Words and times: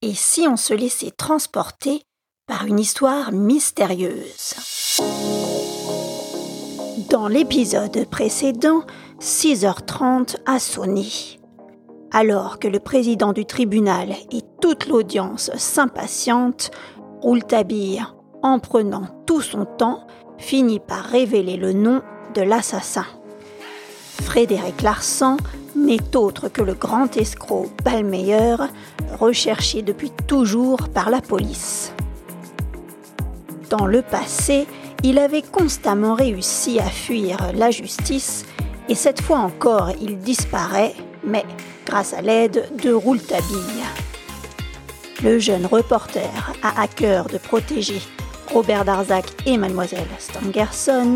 Et 0.00 0.14
si 0.14 0.46
on 0.46 0.56
se 0.56 0.74
laissait 0.74 1.10
transporter 1.10 2.02
par 2.46 2.66
une 2.66 2.78
histoire 2.78 3.32
mystérieuse? 3.32 4.54
Dans 7.10 7.26
l'épisode 7.26 8.08
précédent, 8.08 8.82
6h30 9.20 10.36
a 10.46 10.60
sonné. 10.60 11.08
Alors 12.12 12.60
que 12.60 12.68
le 12.68 12.78
président 12.78 13.32
du 13.32 13.44
tribunal 13.44 14.14
et 14.30 14.42
toute 14.60 14.86
l'audience 14.86 15.50
s'impatientent, 15.56 16.70
Rouletabille, 17.20 18.04
en 18.44 18.60
prenant 18.60 19.08
tout 19.26 19.40
son 19.40 19.64
temps, 19.64 20.06
finit 20.38 20.78
par 20.78 21.06
révéler 21.06 21.56
le 21.56 21.72
nom 21.72 22.02
de 22.36 22.42
l'assassin. 22.42 23.06
Frédéric 24.22 24.80
Larsan 24.82 25.38
n'est 25.78 26.16
autre 26.16 26.48
que 26.48 26.62
le 26.62 26.74
grand 26.74 27.16
escroc 27.16 27.70
Ballmeyer, 27.84 28.56
recherché 29.18 29.82
depuis 29.82 30.10
toujours 30.26 30.88
par 30.88 31.10
la 31.10 31.20
police. 31.20 31.92
Dans 33.70 33.86
le 33.86 34.02
passé, 34.02 34.66
il 35.02 35.18
avait 35.18 35.42
constamment 35.42 36.14
réussi 36.14 36.80
à 36.80 36.86
fuir 36.86 37.52
la 37.54 37.70
justice 37.70 38.44
et 38.88 38.94
cette 38.94 39.20
fois 39.20 39.38
encore 39.38 39.92
il 40.00 40.18
disparaît, 40.18 40.94
mais 41.24 41.44
grâce 41.86 42.14
à 42.14 42.22
l'aide 42.22 42.68
de 42.82 42.92
Rouletabille. 42.92 43.84
Le 45.22 45.38
jeune 45.38 45.66
reporter 45.66 46.52
a 46.62 46.80
à 46.80 46.86
cœur 46.86 47.26
de 47.26 47.38
protéger 47.38 48.00
Robert 48.52 48.84
Darzac 48.84 49.26
et 49.46 49.58
mademoiselle 49.58 50.08
Stangerson, 50.18 51.14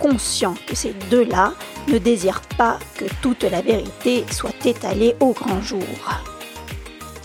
conscient 0.00 0.54
que 0.66 0.74
ces 0.74 0.94
deux-là 1.10 1.52
ne 1.88 1.98
désirent 1.98 2.42
pas 2.56 2.78
que 2.96 3.04
toute 3.22 3.44
la 3.44 3.60
vérité 3.60 4.24
soit 4.32 4.66
étalée 4.66 5.14
au 5.20 5.32
grand 5.32 5.60
jour. 5.60 5.84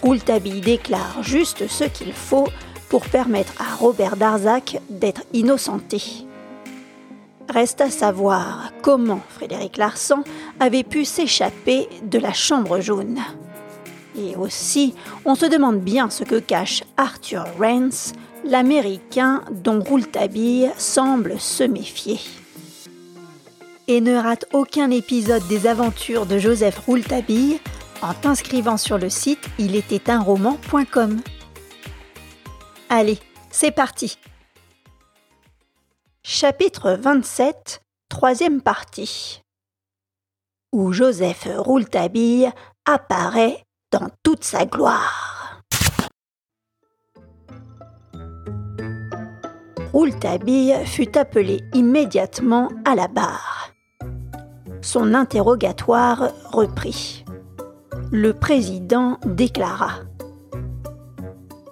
Rouletabille 0.03 0.61
déclare 0.61 1.23
juste 1.23 1.67
ce 1.67 1.85
qu'il 1.85 2.13
faut 2.13 2.47
pour 2.89 3.05
permettre 3.05 3.53
à 3.59 3.75
Robert 3.75 4.17
Darzac 4.17 4.77
d'être 4.89 5.23
innocenté. 5.33 6.01
Reste 7.49 7.81
à 7.81 7.89
savoir 7.89 8.71
comment 8.81 9.21
Frédéric 9.29 9.77
Larsan 9.77 10.23
avait 10.59 10.83
pu 10.83 11.05
s'échapper 11.05 11.87
de 12.03 12.19
la 12.19 12.33
chambre 12.33 12.79
jaune. 12.81 13.19
Et 14.17 14.35
aussi, 14.35 14.95
on 15.25 15.35
se 15.35 15.45
demande 15.45 15.79
bien 15.79 16.09
ce 16.09 16.23
que 16.23 16.39
cache 16.39 16.83
Arthur 16.97 17.45
Rance, 17.59 18.13
l'Américain 18.45 19.41
dont 19.51 19.81
Rouletabille 19.81 20.71
semble 20.77 21.39
se 21.39 21.63
méfier. 21.63 22.19
Et 23.87 24.01
ne 24.01 24.15
rate 24.15 24.45
aucun 24.51 24.89
épisode 24.89 25.47
des 25.47 25.67
aventures 25.67 26.25
de 26.25 26.39
Joseph 26.39 26.79
Rouletabille 26.79 27.59
en 28.01 28.13
t'inscrivant 28.13 28.77
sur 28.77 28.97
le 28.97 29.09
site 29.09 29.47
il 29.59 29.75
était 29.75 30.09
un 30.09 30.19
roman.com. 30.19 31.21
Allez, 32.89 33.19
c'est 33.51 33.71
parti. 33.71 34.17
Chapitre 36.23 36.97
27, 36.99 37.81
troisième 38.09 38.61
partie. 38.61 39.41
Où 40.71 40.91
Joseph 40.91 41.47
Rouletabille 41.57 42.49
apparaît 42.85 43.63
dans 43.91 44.09
toute 44.23 44.43
sa 44.43 44.65
gloire. 44.65 45.61
Rouletabille 49.93 50.75
fut 50.85 51.17
appelé 51.17 51.61
immédiatement 51.73 52.69
à 52.83 52.95
la 52.95 53.07
barre. 53.07 53.64
Son 54.85 55.15
interrogatoire 55.15 56.29
reprit. 56.51 57.25
Le 58.11 58.33
président 58.33 59.17
déclara 59.25 59.93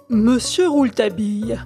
Monsieur 0.08 0.66
Rouletabille, 0.66 1.60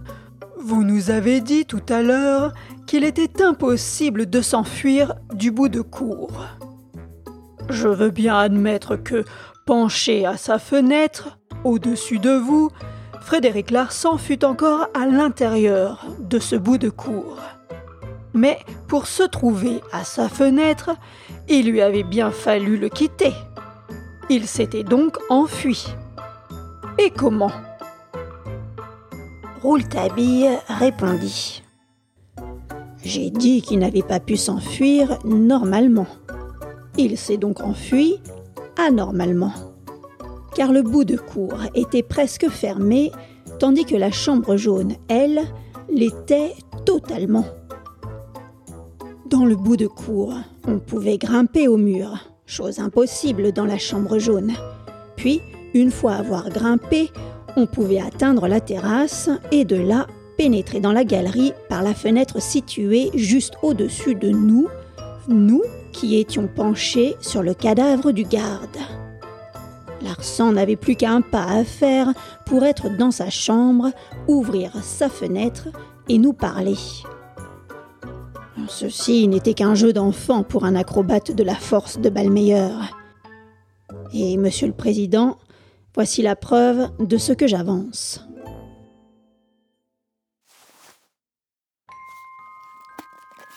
vous 0.60 0.84
nous 0.84 1.10
avez 1.10 1.40
dit 1.40 1.64
tout 1.64 1.80
à 1.88 2.02
l'heure 2.02 2.52
qu'il 2.86 3.02
était 3.02 3.42
impossible 3.42 4.28
de 4.28 4.42
s'enfuir 4.42 5.14
du 5.32 5.50
bout 5.50 5.70
de 5.70 5.80
cour. 5.80 6.28
Je 7.70 7.88
veux 7.88 8.10
bien 8.10 8.36
admettre 8.36 8.96
que, 8.96 9.24
penché 9.64 10.26
à 10.26 10.36
sa 10.36 10.58
fenêtre, 10.58 11.38
au-dessus 11.64 12.18
de 12.18 12.36
vous, 12.36 12.68
Frédéric 13.22 13.70
Larsan 13.70 14.18
fut 14.18 14.44
encore 14.44 14.88
à 14.92 15.06
l'intérieur 15.06 16.04
de 16.20 16.40
ce 16.40 16.56
bout 16.56 16.76
de 16.76 16.90
cour. 16.90 17.38
Mais 18.34 18.58
pour 18.86 19.06
se 19.06 19.22
trouver 19.22 19.80
à 19.92 20.04
sa 20.04 20.28
fenêtre, 20.28 20.90
il 21.48 21.70
lui 21.70 21.80
avait 21.80 22.02
bien 22.02 22.30
fallu 22.30 22.76
le 22.76 22.88
quitter. 22.88 23.32
Il 24.30 24.46
s'était 24.46 24.84
donc 24.84 25.16
enfui. 25.30 25.86
Et 26.98 27.10
comment? 27.10 27.52
Rouletabille 29.62 30.50
répondit. 30.68 31.62
J'ai 33.02 33.30
dit 33.30 33.62
qu'il 33.62 33.78
n'avait 33.78 34.02
pas 34.02 34.20
pu 34.20 34.36
s'enfuir 34.36 35.18
normalement. 35.24 36.06
Il 36.96 37.16
s'est 37.16 37.38
donc 37.38 37.60
enfui 37.60 38.20
anormalement. 38.76 39.52
Car 40.54 40.72
le 40.72 40.82
bout 40.82 41.04
de 41.04 41.16
cour 41.16 41.54
était 41.74 42.02
presque 42.02 42.48
fermé, 42.48 43.12
tandis 43.58 43.84
que 43.84 43.96
la 43.96 44.10
chambre 44.10 44.56
jaune, 44.56 44.94
elle, 45.08 45.40
l'était 45.88 46.54
totalement. 46.84 47.44
Dans 49.30 49.44
le 49.44 49.56
bout 49.56 49.76
de 49.76 49.86
cour, 49.86 50.32
on 50.66 50.78
pouvait 50.78 51.18
grimper 51.18 51.68
au 51.68 51.76
mur, 51.76 52.18
chose 52.46 52.78
impossible 52.78 53.52
dans 53.52 53.66
la 53.66 53.76
chambre 53.76 54.18
jaune. 54.18 54.54
Puis, 55.16 55.42
une 55.74 55.90
fois 55.90 56.14
avoir 56.14 56.48
grimpé, 56.48 57.10
on 57.54 57.66
pouvait 57.66 58.00
atteindre 58.00 58.48
la 58.48 58.60
terrasse 58.60 59.28
et 59.52 59.66
de 59.66 59.76
là 59.76 60.06
pénétrer 60.38 60.80
dans 60.80 60.92
la 60.92 61.04
galerie 61.04 61.52
par 61.68 61.82
la 61.82 61.92
fenêtre 61.92 62.40
située 62.40 63.10
juste 63.12 63.54
au-dessus 63.62 64.14
de 64.14 64.30
nous, 64.30 64.68
nous 65.28 65.62
qui 65.92 66.18
étions 66.18 66.48
penchés 66.48 67.14
sur 67.20 67.42
le 67.42 67.52
cadavre 67.52 68.12
du 68.12 68.22
garde. 68.22 68.78
Larsan 70.00 70.52
n'avait 70.52 70.76
plus 70.76 70.96
qu'un 70.96 71.20
pas 71.20 71.44
à 71.44 71.64
faire 71.64 72.14
pour 72.46 72.64
être 72.64 72.96
dans 72.96 73.10
sa 73.10 73.28
chambre, 73.28 73.90
ouvrir 74.26 74.72
sa 74.82 75.10
fenêtre 75.10 75.68
et 76.08 76.16
nous 76.16 76.32
parler. 76.32 76.76
Ceci 78.66 79.28
n'était 79.28 79.54
qu'un 79.54 79.74
jeu 79.74 79.92
d'enfant 79.92 80.42
pour 80.42 80.64
un 80.64 80.74
acrobate 80.74 81.32
de 81.32 81.42
la 81.42 81.54
force 81.54 81.98
de 81.98 82.08
Balmeyer. 82.08 82.70
Et, 84.12 84.36
monsieur 84.36 84.66
le 84.66 84.72
Président, 84.72 85.38
voici 85.94 86.22
la 86.22 86.36
preuve 86.36 86.90
de 86.98 87.16
ce 87.16 87.32
que 87.32 87.46
j'avance. 87.46 88.24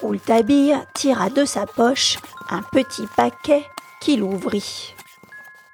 Rouletabille 0.01 0.75
tira 0.95 1.29
de 1.29 1.45
sa 1.45 1.65
poche 1.65 2.17
un 2.49 2.63
petit 2.71 3.05
paquet 3.15 3.63
qu'il 4.01 4.23
ouvrit. 4.23 4.93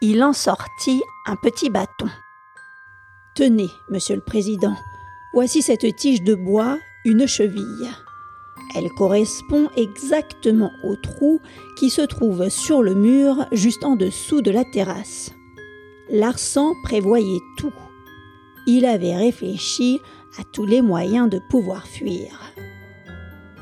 Il 0.01 0.21
en 0.23 0.33
sortit 0.33 1.01
un 1.25 1.35
petit 1.37 1.69
bâton. 1.69 2.09
Tenez, 3.35 3.69
monsieur 3.89 4.15
le 4.15 4.21
président, 4.21 4.75
voici 5.33 5.61
cette 5.61 5.95
tige 5.95 6.23
de 6.23 6.35
bois, 6.35 6.77
une 7.05 7.25
cheville. 7.25 7.89
Elle 8.75 8.89
correspond 8.89 9.69
exactement 9.75 10.71
au 10.83 10.95
trou 10.95 11.39
qui 11.77 11.89
se 11.89 12.01
trouve 12.01 12.49
sur 12.49 12.81
le 12.81 12.95
mur 12.95 13.45
juste 13.51 13.83
en 13.83 13.95
dessous 13.95 14.41
de 14.41 14.51
la 14.51 14.63
terrasse. 14.65 15.31
Larsan 16.09 16.73
prévoyait 16.83 17.41
tout. 17.57 17.73
Il 18.65 18.85
avait 18.85 19.15
réfléchi 19.15 19.99
à 20.39 20.43
tous 20.43 20.65
les 20.65 20.81
moyens 20.81 21.29
de 21.29 21.39
pouvoir 21.49 21.87
fuir. 21.87 22.53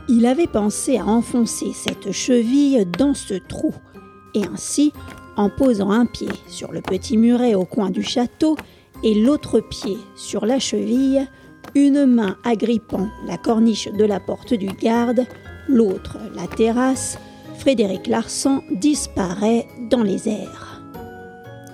Il 0.07 0.25
avait 0.25 0.47
pensé 0.47 0.97
à 0.97 1.05
enfoncer 1.05 1.71
cette 1.73 2.11
cheville 2.11 2.85
dans 2.85 3.13
ce 3.13 3.35
trou, 3.35 3.73
et 4.33 4.45
ainsi, 4.45 4.93
en 5.35 5.49
posant 5.49 5.91
un 5.91 6.05
pied 6.05 6.29
sur 6.47 6.71
le 6.71 6.81
petit 6.81 7.17
muret 7.17 7.55
au 7.55 7.65
coin 7.65 7.89
du 7.89 8.03
château 8.03 8.55
et 9.03 9.13
l'autre 9.13 9.59
pied 9.59 9.97
sur 10.15 10.45
la 10.45 10.59
cheville, 10.59 11.27
une 11.75 12.05
main 12.05 12.37
agrippant 12.43 13.09
la 13.27 13.37
corniche 13.37 13.89
de 13.89 14.05
la 14.05 14.19
porte 14.21 14.53
du 14.53 14.67
garde, 14.67 15.25
l'autre 15.67 16.17
la 16.33 16.47
terrasse, 16.47 17.19
Frédéric 17.57 18.07
Larsan 18.07 18.61
disparaît 18.71 19.67
dans 19.89 20.03
les 20.03 20.29
airs. 20.29 20.81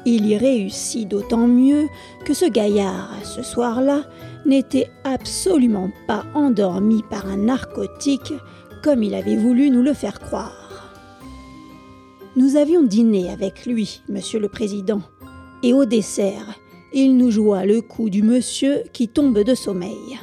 Il 0.06 0.25
y 0.25 0.36
réussit 0.36 1.07
d'autant 1.07 1.48
mieux 1.48 1.88
que 2.25 2.33
ce 2.33 2.45
gaillard, 2.45 3.13
ce 3.24 3.44
soir-là, 3.44 4.03
n'était 4.45 4.89
absolument 5.03 5.92
pas 6.07 6.25
endormi 6.33 7.03
par 7.09 7.27
un 7.27 7.38
narcotique 7.38 8.33
comme 8.83 9.03
il 9.03 9.13
avait 9.13 9.36
voulu 9.36 9.69
nous 9.69 9.83
le 9.83 9.94
faire 9.94 10.19
croire. 10.19 10.92
Nous 12.36 12.56
avions 12.56 12.81
dîné 12.81 13.30
avec 13.30 13.68
lui, 13.68 14.01
monsieur 14.09 14.39
le 14.39 14.50
président, 14.50 15.01
et 15.62 15.74
au 15.74 15.86
dessert, 15.86 16.56
il 16.93 17.17
nous 17.17 17.31
joua 17.31 17.65
le 17.65 17.81
coup 17.81 18.09
du 18.09 18.21
monsieur 18.21 18.83
qui 18.93 19.07
tombe 19.07 19.39
de 19.39 19.55
sommeil. 19.55 20.19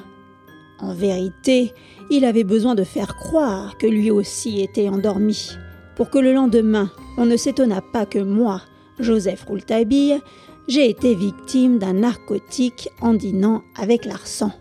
En 0.81 0.93
vérité, 0.93 1.73
il 2.11 2.25
avait 2.25 2.45
besoin 2.45 2.75
de 2.75 2.85
faire 2.85 3.17
croire 3.17 3.77
que 3.79 3.87
lui 3.87 4.11
aussi 4.11 4.61
était 4.61 4.89
endormi, 4.89 5.51
pour 5.97 6.11
que 6.11 6.19
le 6.19 6.33
lendemain, 6.33 6.91
on 7.17 7.27
ne 7.27 7.37
s'étonnât 7.37 7.83
pas 7.93 8.07
que 8.07 8.19
moi, 8.19 8.63
Joseph 8.99 9.45
Rouletabille, 9.45 10.21
j'ai 10.69 10.91
été 10.91 11.15
victime 11.15 11.79
d'un 11.79 11.95
narcotique 11.95 12.91
en 13.01 13.15
dînant 13.15 13.63
avec 13.77 14.05
Larsan. 14.05 14.53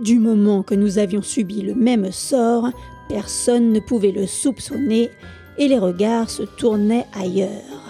Du 0.00 0.18
moment 0.18 0.62
que 0.62 0.74
nous 0.74 0.98
avions 0.98 1.22
subi 1.22 1.62
le 1.62 1.74
même 1.74 2.10
sort, 2.10 2.68
personne 3.08 3.72
ne 3.72 3.78
pouvait 3.78 4.10
le 4.10 4.26
soupçonner 4.26 5.10
et 5.58 5.68
les 5.68 5.78
regards 5.78 6.28
se 6.28 6.42
tournaient 6.42 7.06
ailleurs. 7.14 7.81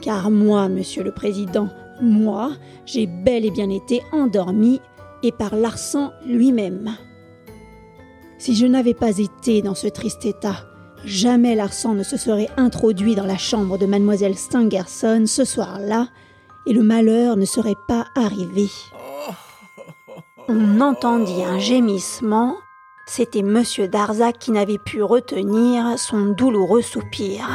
Car 0.00 0.30
moi, 0.30 0.68
monsieur 0.68 1.02
le 1.02 1.12
président, 1.12 1.68
moi, 2.00 2.52
j'ai 2.86 3.06
bel 3.06 3.44
et 3.44 3.50
bien 3.50 3.70
été 3.70 4.02
endormi 4.12 4.80
et 5.22 5.32
par 5.32 5.56
Larsan 5.56 6.12
lui-même. 6.26 6.96
Si 8.38 8.54
je 8.54 8.66
n'avais 8.66 8.94
pas 8.94 9.18
été 9.18 9.62
dans 9.62 9.74
ce 9.74 9.88
triste 9.88 10.24
état, 10.24 10.64
jamais 11.04 11.56
Larsan 11.56 11.94
ne 11.94 12.04
se 12.04 12.16
serait 12.16 12.48
introduit 12.56 13.16
dans 13.16 13.26
la 13.26 13.36
chambre 13.36 13.78
de 13.78 13.86
mademoiselle 13.86 14.36
Stangerson 14.36 15.24
ce 15.26 15.44
soir-là, 15.44 16.08
et 16.66 16.72
le 16.72 16.82
malheur 16.82 17.36
ne 17.36 17.44
serait 17.44 17.76
pas 17.88 18.06
arrivé. 18.14 18.68
On 20.48 20.80
entendit 20.80 21.42
un 21.42 21.58
gémissement. 21.58 22.56
C'était 23.06 23.42
monsieur 23.42 23.88
Darzac 23.88 24.38
qui 24.38 24.52
n'avait 24.52 24.78
pu 24.78 25.02
retenir 25.02 25.98
son 25.98 26.26
douloureux 26.26 26.82
soupir. 26.82 27.46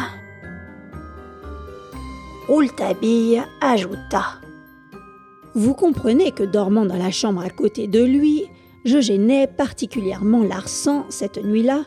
Rouletabille 2.53 3.41
ajouta 3.61 4.25
Vous 5.55 5.73
comprenez 5.73 6.29
que 6.29 6.43
dormant 6.43 6.85
dans 6.85 6.97
la 6.97 7.09
chambre 7.09 7.41
à 7.41 7.49
côté 7.49 7.87
de 7.87 8.03
lui, 8.03 8.43
je 8.85 9.01
gênais 9.01 9.47
particulièrement 9.47 10.43
Larsan 10.43 11.07
cette 11.09 11.43
nuit-là, 11.43 11.85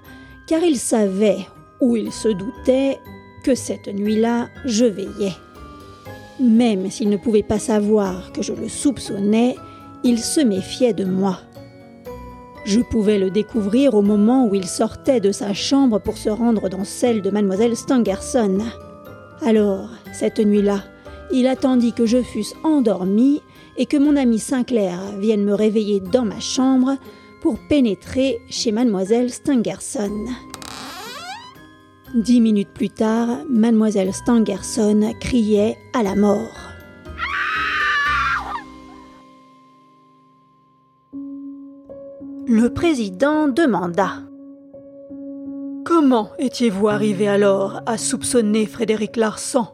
car 0.48 0.64
il 0.64 0.76
savait, 0.76 1.46
ou 1.80 1.94
il 1.94 2.10
se 2.10 2.26
doutait, 2.26 2.98
que 3.44 3.54
cette 3.54 3.86
nuit-là, 3.86 4.48
je 4.64 4.86
veillais. 4.86 5.36
Même 6.40 6.90
s'il 6.90 7.10
ne 7.10 7.16
pouvait 7.16 7.44
pas 7.44 7.60
savoir 7.60 8.32
que 8.32 8.42
je 8.42 8.52
le 8.52 8.68
soupçonnais, 8.68 9.54
il 10.02 10.18
se 10.18 10.40
méfiait 10.40 10.94
de 10.94 11.04
moi. 11.04 11.38
Je 12.64 12.80
pouvais 12.80 13.20
le 13.20 13.30
découvrir 13.30 13.94
au 13.94 14.02
moment 14.02 14.48
où 14.48 14.56
il 14.56 14.66
sortait 14.66 15.20
de 15.20 15.30
sa 15.30 15.54
chambre 15.54 16.00
pour 16.00 16.16
se 16.16 16.28
rendre 16.28 16.68
dans 16.68 16.82
celle 16.82 17.22
de 17.22 17.30
mademoiselle 17.30 17.76
Stangerson. 17.76 18.58
Alors, 19.42 19.90
cette 20.12 20.38
nuit-là, 20.38 20.82
il 21.32 21.46
attendit 21.46 21.92
que 21.92 22.06
je 22.06 22.22
fusse 22.22 22.54
endormi 22.64 23.42
et 23.76 23.86
que 23.86 23.96
mon 23.96 24.16
ami 24.16 24.38
Sinclair 24.38 24.98
vienne 25.18 25.44
me 25.44 25.54
réveiller 25.54 26.00
dans 26.00 26.24
ma 26.24 26.40
chambre 26.40 26.96
pour 27.42 27.58
pénétrer 27.68 28.40
chez 28.48 28.72
mademoiselle 28.72 29.30
Stangerson. 29.30 30.26
Dix 32.14 32.40
minutes 32.40 32.72
plus 32.72 32.90
tard, 32.90 33.28
mademoiselle 33.48 34.14
Stangerson 34.14 35.12
criait 35.20 35.76
à 35.92 36.02
la 36.02 36.14
mort. 36.14 36.66
Le 42.48 42.68
président 42.68 43.48
demanda 43.48 44.25
Comment 45.86 46.30
étiez-vous 46.40 46.88
arrivé 46.88 47.28
alors 47.28 47.80
à 47.86 47.96
soupçonner 47.96 48.66
Frédéric 48.66 49.14
Larsan? 49.14 49.68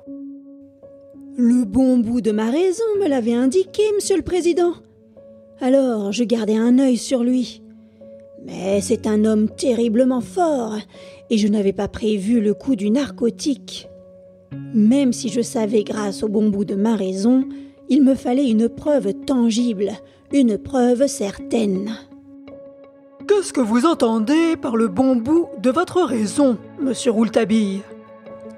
Le 1.38 1.64
bon 1.64 1.96
bout 1.96 2.20
de 2.20 2.32
ma 2.32 2.50
raison 2.50 2.84
me 3.00 3.08
l'avait 3.08 3.32
indiqué, 3.32 3.82
monsieur 3.94 4.18
le 4.18 4.22
président. 4.22 4.74
Alors 5.58 6.12
je 6.12 6.24
gardais 6.24 6.58
un 6.58 6.78
œil 6.78 6.98
sur 6.98 7.24
lui. 7.24 7.62
Mais 8.44 8.82
c'est 8.82 9.06
un 9.06 9.24
homme 9.24 9.48
terriblement 9.48 10.20
fort, 10.20 10.76
et 11.30 11.38
je 11.38 11.48
n'avais 11.48 11.72
pas 11.72 11.88
prévu 11.88 12.42
le 12.42 12.52
coup 12.52 12.76
du 12.76 12.90
narcotique. 12.90 13.88
Même 14.74 15.14
si 15.14 15.30
je 15.30 15.40
savais 15.40 15.82
grâce 15.82 16.22
au 16.22 16.28
bon 16.28 16.50
bout 16.50 16.66
de 16.66 16.74
ma 16.74 16.94
raison, 16.94 17.48
il 17.88 18.02
me 18.02 18.14
fallait 18.14 18.50
une 18.50 18.68
preuve 18.68 19.14
tangible, 19.24 19.92
une 20.30 20.58
preuve 20.58 21.06
certaine. 21.06 21.90
Qu'est-ce 23.28 23.52
que 23.52 23.60
vous 23.60 23.86
entendez 23.86 24.56
par 24.56 24.76
le 24.76 24.88
bon 24.88 25.14
bout 25.14 25.48
de 25.58 25.70
votre 25.70 26.02
raison, 26.02 26.58
monsieur 26.80 27.12
Rouletabille 27.12 27.82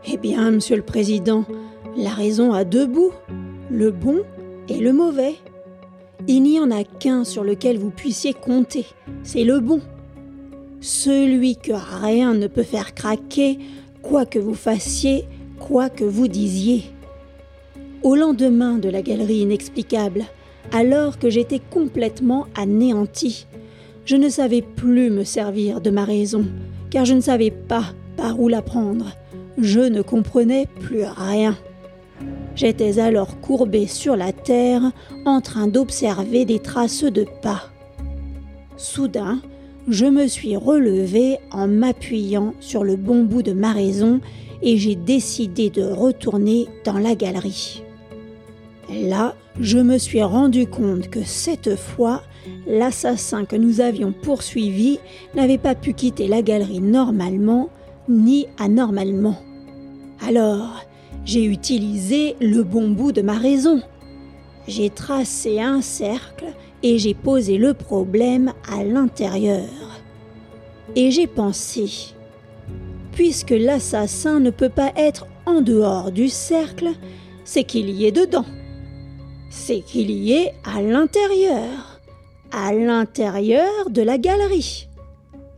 Eh 0.06 0.16
bien, 0.16 0.50
monsieur 0.52 0.76
le 0.76 0.82
président, 0.82 1.44
la 1.96 2.10
raison 2.10 2.52
a 2.52 2.64
deux 2.64 2.86
bouts, 2.86 3.12
le 3.70 3.90
bon 3.90 4.22
et 4.68 4.78
le 4.78 4.92
mauvais. 4.92 5.34
Il 6.28 6.44
n'y 6.44 6.60
en 6.60 6.70
a 6.70 6.84
qu'un 6.84 7.24
sur 7.24 7.44
lequel 7.44 7.78
vous 7.78 7.90
puissiez 7.90 8.32
compter, 8.32 8.86
c'est 9.22 9.44
le 9.44 9.60
bon. 9.60 9.80
Celui 10.80 11.56
que 11.56 11.72
rien 11.72 12.32
ne 12.32 12.46
peut 12.46 12.62
faire 12.62 12.94
craquer, 12.94 13.58
quoi 14.02 14.24
que 14.24 14.38
vous 14.38 14.54
fassiez, 14.54 15.26
quoi 15.58 15.90
que 15.90 16.04
vous 16.04 16.28
disiez. 16.28 16.84
Au 18.02 18.14
lendemain 18.14 18.78
de 18.78 18.88
la 18.88 19.02
galerie 19.02 19.40
inexplicable, 19.40 20.24
alors 20.72 21.18
que 21.18 21.28
j'étais 21.28 21.60
complètement 21.60 22.46
anéanti, 22.54 23.46
je 24.04 24.16
ne 24.16 24.28
savais 24.28 24.62
plus 24.62 25.10
me 25.10 25.24
servir 25.24 25.80
de 25.80 25.90
ma 25.90 26.04
raison, 26.04 26.44
car 26.90 27.04
je 27.04 27.14
ne 27.14 27.20
savais 27.20 27.50
pas 27.50 27.84
par 28.16 28.40
où 28.40 28.48
la 28.48 28.62
prendre. 28.62 29.06
Je 29.58 29.80
ne 29.80 30.02
comprenais 30.02 30.66
plus 30.80 31.04
rien. 31.04 31.56
J'étais 32.56 32.98
alors 32.98 33.40
courbé 33.40 33.86
sur 33.86 34.16
la 34.16 34.32
terre 34.32 34.92
en 35.24 35.40
train 35.40 35.66
d'observer 35.66 36.44
des 36.44 36.58
traces 36.58 37.04
de 37.04 37.26
pas. 37.42 37.70
Soudain, 38.76 39.40
je 39.88 40.06
me 40.06 40.26
suis 40.26 40.56
relevé 40.56 41.38
en 41.52 41.68
m'appuyant 41.68 42.54
sur 42.60 42.84
le 42.84 42.96
bon 42.96 43.24
bout 43.24 43.42
de 43.42 43.52
ma 43.52 43.72
raison 43.72 44.20
et 44.62 44.76
j'ai 44.78 44.96
décidé 44.96 45.70
de 45.70 45.82
retourner 45.82 46.66
dans 46.84 46.98
la 46.98 47.14
galerie. 47.14 47.83
Là, 49.02 49.34
je 49.58 49.78
me 49.78 49.98
suis 49.98 50.22
rendu 50.22 50.66
compte 50.66 51.08
que 51.08 51.24
cette 51.24 51.76
fois, 51.76 52.22
l'assassin 52.66 53.44
que 53.44 53.56
nous 53.56 53.80
avions 53.80 54.12
poursuivi 54.12 54.98
n'avait 55.34 55.58
pas 55.58 55.74
pu 55.74 55.94
quitter 55.94 56.28
la 56.28 56.42
galerie 56.42 56.80
normalement 56.80 57.70
ni 58.08 58.46
anormalement. 58.58 59.36
Alors, 60.26 60.84
j'ai 61.24 61.44
utilisé 61.44 62.36
le 62.40 62.62
bon 62.62 62.90
bout 62.90 63.12
de 63.12 63.22
ma 63.22 63.34
raison. 63.34 63.82
J'ai 64.68 64.90
tracé 64.90 65.60
un 65.60 65.80
cercle 65.80 66.46
et 66.82 66.98
j'ai 66.98 67.14
posé 67.14 67.58
le 67.58 67.74
problème 67.74 68.52
à 68.70 68.84
l'intérieur. 68.84 69.68
Et 70.94 71.10
j'ai 71.10 71.26
pensé, 71.26 72.14
puisque 73.12 73.50
l'assassin 73.50 74.38
ne 74.38 74.50
peut 74.50 74.68
pas 74.68 74.92
être 74.96 75.26
en 75.46 75.62
dehors 75.62 76.12
du 76.12 76.28
cercle, 76.28 76.90
c'est 77.44 77.64
qu'il 77.64 77.90
y 77.90 78.06
est 78.06 78.12
dedans. 78.12 78.44
C'est 79.56 79.80
qu'il 79.80 80.10
y 80.10 80.32
est 80.32 80.52
à 80.64 80.82
l'intérieur 80.82 81.94
à 82.54 82.72
l'intérieur 82.72 83.90
de 83.90 84.02
la 84.02 84.16
galerie. 84.16 84.88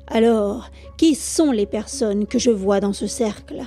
Alors, 0.07 0.71
qui 0.97 1.15
sont 1.15 1.51
les 1.51 1.67
personnes 1.67 2.27
que 2.27 2.39
je 2.39 2.51
vois 2.51 2.81
dans 2.81 2.93
ce 2.93 3.07
cercle? 3.07 3.63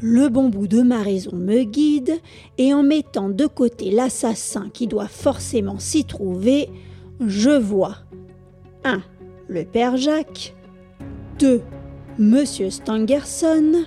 Le 0.00 0.28
bon 0.28 0.48
bout 0.48 0.66
de 0.66 0.82
ma 0.82 1.02
raison 1.02 1.36
me 1.36 1.62
guide, 1.62 2.20
et 2.58 2.74
en 2.74 2.82
mettant 2.82 3.28
de 3.28 3.46
côté 3.46 3.90
l'assassin 3.90 4.70
qui 4.72 4.86
doit 4.86 5.08
forcément 5.08 5.78
s'y 5.78 6.04
trouver, 6.04 6.68
je 7.24 7.50
vois 7.50 7.98
1. 8.84 9.02
Le 9.48 9.64
père 9.64 9.96
Jacques 9.96 10.54
2. 11.38 11.62
Monsieur 12.18 12.70
Stangerson 12.70 13.84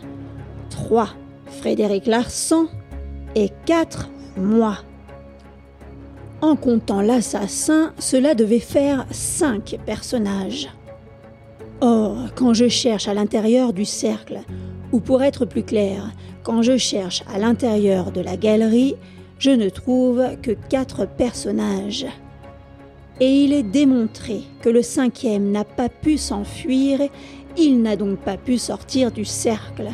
3. 0.69 1.09
Frédéric 1.45 2.05
Larsan 2.05 2.67
et 3.35 3.49
4. 3.65 4.09
Moi. 4.37 4.77
En 6.41 6.55
comptant 6.55 7.01
l'assassin, 7.01 7.93
cela 7.97 8.35
devait 8.35 8.59
faire 8.59 9.07
cinq 9.09 9.79
personnages. 9.87 10.69
Or, 11.81 12.29
quand 12.35 12.53
je 12.53 12.67
cherche 12.67 13.07
à 13.07 13.15
l'intérieur 13.15 13.73
du 13.73 13.85
cercle, 13.85 14.41
ou 14.91 14.99
pour 14.99 15.23
être 15.23 15.45
plus 15.45 15.63
clair, 15.63 16.11
quand 16.43 16.61
je 16.61 16.77
cherche 16.77 17.23
à 17.33 17.39
l'intérieur 17.39 18.11
de 18.11 18.21
la 18.21 18.37
galerie, 18.37 18.95
je 19.39 19.49
ne 19.49 19.69
trouve 19.69 20.23
que 20.43 20.51
quatre 20.51 21.07
personnages. 21.07 22.05
Et 23.19 23.43
il 23.43 23.51
est 23.51 23.63
démontré 23.63 24.43
que 24.61 24.69
le 24.69 24.83
cinquième 24.83 25.51
n'a 25.51 25.63
pas 25.63 25.89
pu 25.89 26.17
s'enfuir, 26.17 26.99
il 27.57 27.81
n'a 27.81 27.95
donc 27.95 28.19
pas 28.19 28.37
pu 28.37 28.59
sortir 28.59 29.11
du 29.11 29.25
cercle. 29.25 29.89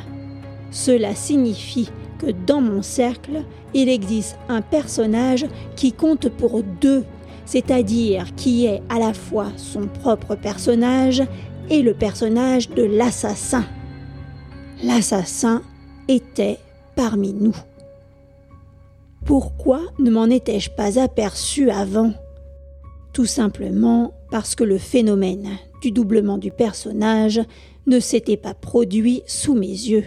Cela 0.71 1.15
signifie 1.15 1.89
dans 2.32 2.62
mon 2.62 2.82
cercle, 2.82 3.44
il 3.74 3.89
existe 3.89 4.38
un 4.50 4.62
personnage 4.62 5.46
qui 5.75 5.92
compte 5.92 6.30
pour 6.30 6.63
deux, 6.63 7.03
c'est-à-dire 7.46 8.34
qui 8.36 8.65
est 8.65 8.82
à 8.89 9.00
la 9.00 9.13
fois 9.13 9.48
son 9.58 9.88
propre 9.88 10.36
personnage 10.36 11.24
et 11.70 11.82
le 11.82 11.94
personnage 11.94 12.70
de 12.70 12.84
l'assassin. 12.84 13.65
L'assassin 14.84 15.62
était 16.08 16.60
parmi 16.96 17.34
nous. 17.34 17.56
Pourquoi 19.25 19.82
ne 20.00 20.12
m'en 20.12 20.25
étais-je 20.25 20.70
pas 20.70 21.00
aperçu 21.00 21.70
avant? 21.70 22.12
Tout 23.13 23.25
simplement 23.25 24.13
parce 24.32 24.56
que 24.56 24.63
le 24.63 24.77
phénomène 24.77 25.50
du 25.82 25.92
doublement 25.92 26.38
du 26.38 26.51
personnage 26.51 27.42
ne 27.88 28.00
s'était 28.00 28.38
pas 28.38 28.53
produit 28.53 29.24
sous 29.25 29.53
mes 29.53 29.68
yeux. 29.68 30.06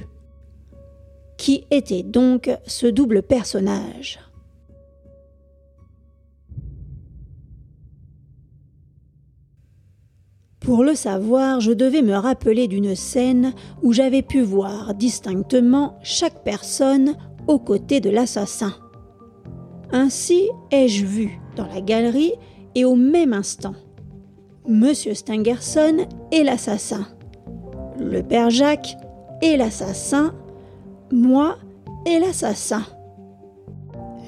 Qui 1.36 1.66
était 1.70 2.02
donc 2.02 2.50
ce 2.66 2.86
double 2.86 3.22
personnage 3.22 4.18
Pour 10.66 10.82
le 10.82 10.96
savoir, 10.96 11.60
je 11.60 11.70
devais 11.70 12.02
me 12.02 12.14
rappeler 12.14 12.66
d'une 12.66 12.96
scène 12.96 13.54
où 13.82 13.92
j'avais 13.92 14.22
pu 14.22 14.40
voir 14.40 14.94
distinctement 14.94 15.96
chaque 16.02 16.42
personne 16.42 17.14
aux 17.46 17.60
côtés 17.60 18.00
de 18.00 18.10
l'assassin. 18.10 18.74
Ainsi 19.92 20.48
ai-je 20.72 21.06
vu 21.06 21.38
dans 21.54 21.68
la 21.68 21.80
galerie 21.80 22.32
et 22.74 22.84
au 22.84 22.96
même 22.96 23.32
instant 23.32 23.74
Monsieur 24.68 25.14
Stangerson 25.14 26.08
et 26.32 26.42
l'assassin, 26.42 27.06
le 28.00 28.22
père 28.22 28.50
Jacques 28.50 28.96
et 29.42 29.56
l'assassin, 29.56 30.34
moi 31.12 31.56
et 32.06 32.18
l'assassin. 32.18 32.82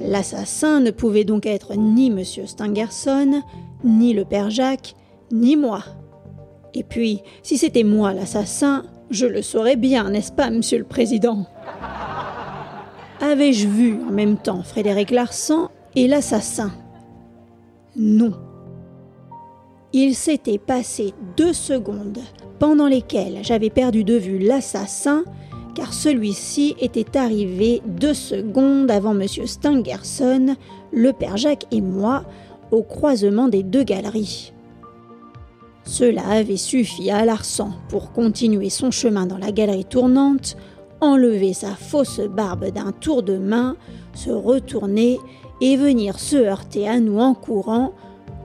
L'assassin 0.01 0.81
ne 0.81 0.91
pouvait 0.91 1.25
donc 1.25 1.47
être 1.47 1.75
ni 1.77 2.11
Monsieur 2.11 2.47
Stangerson, 2.47 3.43
ni 3.85 4.13
le 4.15 4.25
père 4.25 4.51
Jacques, 4.51 4.95
ni 5.33 5.57
moi. 5.57 5.83
Et 6.75 6.85
puis, 6.85 7.23
si 7.43 7.59
c'était 7.59 7.85
moi 7.85 8.13
l'assassin, 8.13 8.85
je 9.11 9.27
le 9.27 9.43
saurais 9.43 9.77
bien, 9.77 10.11
n'est-ce 10.11 10.33
pas, 10.33 10.51
Monsieur 10.51 10.79
le 10.79 10.85
Président? 10.85 11.47
Avais-je 13.21 13.67
vu 13.67 13.99
en 14.09 14.13
même 14.13 14.37
temps 14.37 14.63
Frédéric 14.63 15.11
Larsan 15.11 15.71
et 15.97 16.07
l'assassin? 16.07 16.71
Non. 17.97 18.33
Il 19.93 20.15
s'était 20.15 20.59
passé 20.59 21.15
deux 21.37 21.53
secondes 21.53 22.21
pendant 22.59 22.87
lesquelles 22.87 23.39
j'avais 23.43 23.71
perdu 23.71 24.05
de 24.05 24.15
vue 24.15 24.39
l'assassin, 24.39 25.25
car 25.79 25.95
celui-ci 25.95 26.75
était 26.81 27.17
arrivé 27.17 27.83
deux 27.87 28.13
secondes 28.13 28.91
avant 28.91 29.17
M. 29.17 29.29
Stangerson, 29.47 30.57
le 30.93 31.13
père 31.13 31.37
Jacques 31.37 31.67
et 31.71 31.81
moi, 31.81 32.25
au 32.73 32.83
croisement 32.83 33.47
des 33.47 33.63
deux 33.63 33.85
galeries. 33.85 34.53
Cela 35.85 36.27
avait 36.31 36.57
suffi 36.57 37.13
à 37.13 37.25
Larsan 37.25 37.71
pour 37.91 38.11
continuer 38.11 38.71
son 38.71 38.91
chemin 38.91 39.27
dans 39.27 39.39
la 39.39 39.53
galerie 39.53 39.85
tournante, 39.85 40.57
enlever 41.01 41.53
sa 41.53 41.77
fausse 41.77 42.23
barbe 42.23 42.73
d'un 42.73 42.91
tour 42.91 43.23
de 43.23 43.39
main, 43.39 43.77
se 44.15 44.31
retourner 44.31 45.19
et 45.61 45.77
venir 45.77 46.19
se 46.19 46.35
heurter 46.35 46.89
à 46.89 46.99
nous 46.99 47.21
en 47.21 47.35
courant, 47.35 47.93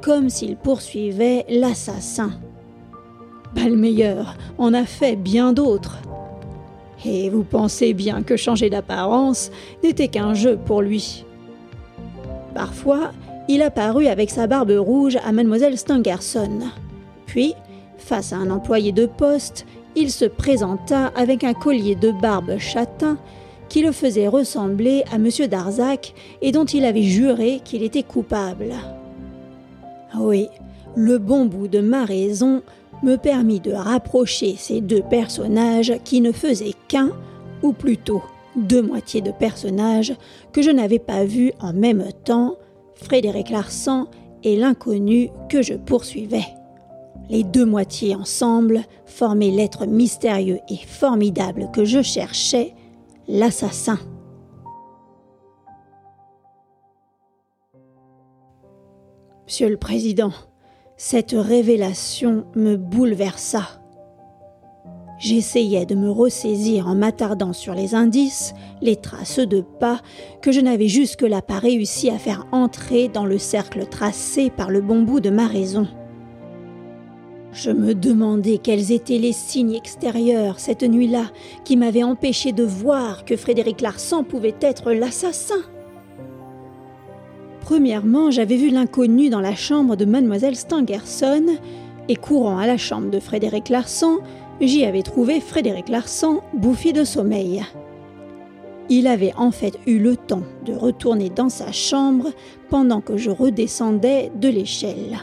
comme 0.03 0.29
s'il 0.29 0.55
poursuivait 0.55 1.47
l'assassin. 1.49 2.29
Balmeilleur 3.55 4.37
en 4.59 4.75
a 4.75 4.85
fait 4.85 5.15
bien 5.15 5.51
d'autres. 5.51 5.97
Et 7.05 7.29
vous 7.29 7.43
pensez 7.43 7.93
bien 7.93 8.23
que 8.23 8.37
changer 8.37 8.69
d'apparence 8.69 9.51
n'était 9.83 10.07
qu'un 10.07 10.33
jeu 10.33 10.57
pour 10.57 10.81
lui. 10.81 11.25
Parfois, 12.55 13.11
il 13.49 13.61
apparut 13.61 14.07
avec 14.07 14.29
sa 14.29 14.47
barbe 14.47 14.71
rouge 14.71 15.17
à 15.25 15.31
mademoiselle 15.31 15.77
Stangerson. 15.77 16.59
Puis, 17.25 17.53
face 17.97 18.31
à 18.31 18.37
un 18.37 18.49
employé 18.49 18.91
de 18.91 19.05
poste, 19.05 19.65
il 19.95 20.11
se 20.11 20.25
présenta 20.25 21.07
avec 21.15 21.43
un 21.43 21.53
collier 21.53 21.95
de 21.95 22.11
barbe 22.11 22.57
châtain 22.57 23.17
qui 23.69 23.81
le 23.81 23.91
faisait 23.91 24.27
ressembler 24.27 25.03
à 25.11 25.15
M. 25.15 25.29
Darzac 25.49 26.13
et 26.41 26.51
dont 26.51 26.65
il 26.65 26.85
avait 26.85 27.03
juré 27.03 27.59
qu'il 27.63 27.83
était 27.83 28.03
coupable. 28.03 28.73
Oui, 30.19 30.47
le 30.95 31.17
bon 31.17 31.45
bout 31.45 31.67
de 31.67 31.79
ma 31.79 32.05
raison 32.05 32.61
me 33.03 33.17
permit 33.17 33.59
de 33.59 33.73
rapprocher 33.73 34.55
ces 34.57 34.81
deux 34.81 35.01
personnages 35.01 35.93
qui 36.03 36.21
ne 36.21 36.31
faisaient 36.31 36.75
qu'un, 36.87 37.11
ou 37.61 37.73
plutôt 37.73 38.23
deux 38.55 38.81
moitiés 38.81 39.21
de 39.21 39.31
personnages 39.31 40.13
que 40.51 40.61
je 40.61 40.71
n'avais 40.71 40.99
pas 40.99 41.25
vus 41.25 41.51
en 41.59 41.73
même 41.73 42.05
temps, 42.23 42.55
Frédéric 42.95 43.49
Larsan 43.49 44.07
et 44.43 44.55
l'inconnu 44.55 45.29
que 45.49 45.61
je 45.61 45.73
poursuivais. 45.73 46.45
Les 47.29 47.43
deux 47.43 47.65
moitiés 47.65 48.15
ensemble 48.15 48.81
formaient 49.05 49.49
l'être 49.49 49.85
mystérieux 49.85 50.59
et 50.69 50.77
formidable 50.77 51.69
que 51.73 51.85
je 51.85 52.01
cherchais, 52.01 52.73
l'assassin. 53.27 53.97
Monsieur 59.45 59.69
le 59.69 59.77
Président, 59.77 60.31
cette 61.05 61.35
révélation 61.37 62.45
me 62.55 62.77
bouleversa. 62.77 63.81
J'essayais 65.19 65.85
de 65.85 65.95
me 65.95 66.09
ressaisir 66.09 66.87
en 66.87 66.95
m'attardant 66.95 67.51
sur 67.51 67.73
les 67.73 67.93
indices, 67.93 68.53
les 68.81 68.95
traces 68.95 69.39
de 69.39 69.59
pas 69.59 69.99
que 70.41 70.53
je 70.53 70.61
n'avais 70.61 70.87
jusque-là 70.87 71.41
pas 71.41 71.59
réussi 71.59 72.09
à 72.09 72.17
faire 72.17 72.47
entrer 72.53 73.09
dans 73.09 73.25
le 73.25 73.37
cercle 73.37 73.85
tracé 73.85 74.49
par 74.49 74.69
le 74.69 74.79
bon 74.79 75.01
bout 75.01 75.19
de 75.19 75.29
ma 75.29 75.45
raison. 75.45 75.89
Je 77.51 77.71
me 77.71 77.93
demandais 77.93 78.57
quels 78.57 78.93
étaient 78.93 79.17
les 79.17 79.33
signes 79.33 79.75
extérieurs 79.75 80.61
cette 80.61 80.83
nuit-là 80.83 81.25
qui 81.65 81.75
m'avaient 81.75 82.03
empêché 82.03 82.53
de 82.53 82.63
voir 82.63 83.25
que 83.25 83.35
Frédéric 83.35 83.81
Larsan 83.81 84.23
pouvait 84.23 84.55
être 84.61 84.93
l'assassin. 84.93 85.63
Premièrement, 87.63 88.29
j'avais 88.29 88.57
vu 88.57 88.69
l'inconnu 88.69 89.29
dans 89.29 89.39
la 89.39 89.55
chambre 89.55 89.95
de 89.95 90.03
mademoiselle 90.03 90.57
Stangerson, 90.57 91.45
et 92.09 92.17
courant 92.17 92.57
à 92.57 92.67
la 92.67 92.77
chambre 92.77 93.09
de 93.09 93.21
Frédéric 93.21 93.69
Larsan, 93.69 94.17
j'y 94.59 94.83
avais 94.83 95.01
trouvé 95.01 95.39
Frédéric 95.39 95.87
Larsan 95.87 96.41
bouffi 96.53 96.91
de 96.91 97.05
sommeil. 97.05 97.63
Il 98.89 99.07
avait 99.07 99.33
en 99.37 99.51
fait 99.51 99.79
eu 99.87 99.97
le 99.97 100.17
temps 100.17 100.43
de 100.65 100.73
retourner 100.73 101.29
dans 101.29 101.47
sa 101.47 101.71
chambre 101.71 102.31
pendant 102.69 102.99
que 102.99 103.15
je 103.15 103.29
redescendais 103.29 104.29
de 104.35 104.49
l'échelle. 104.49 105.19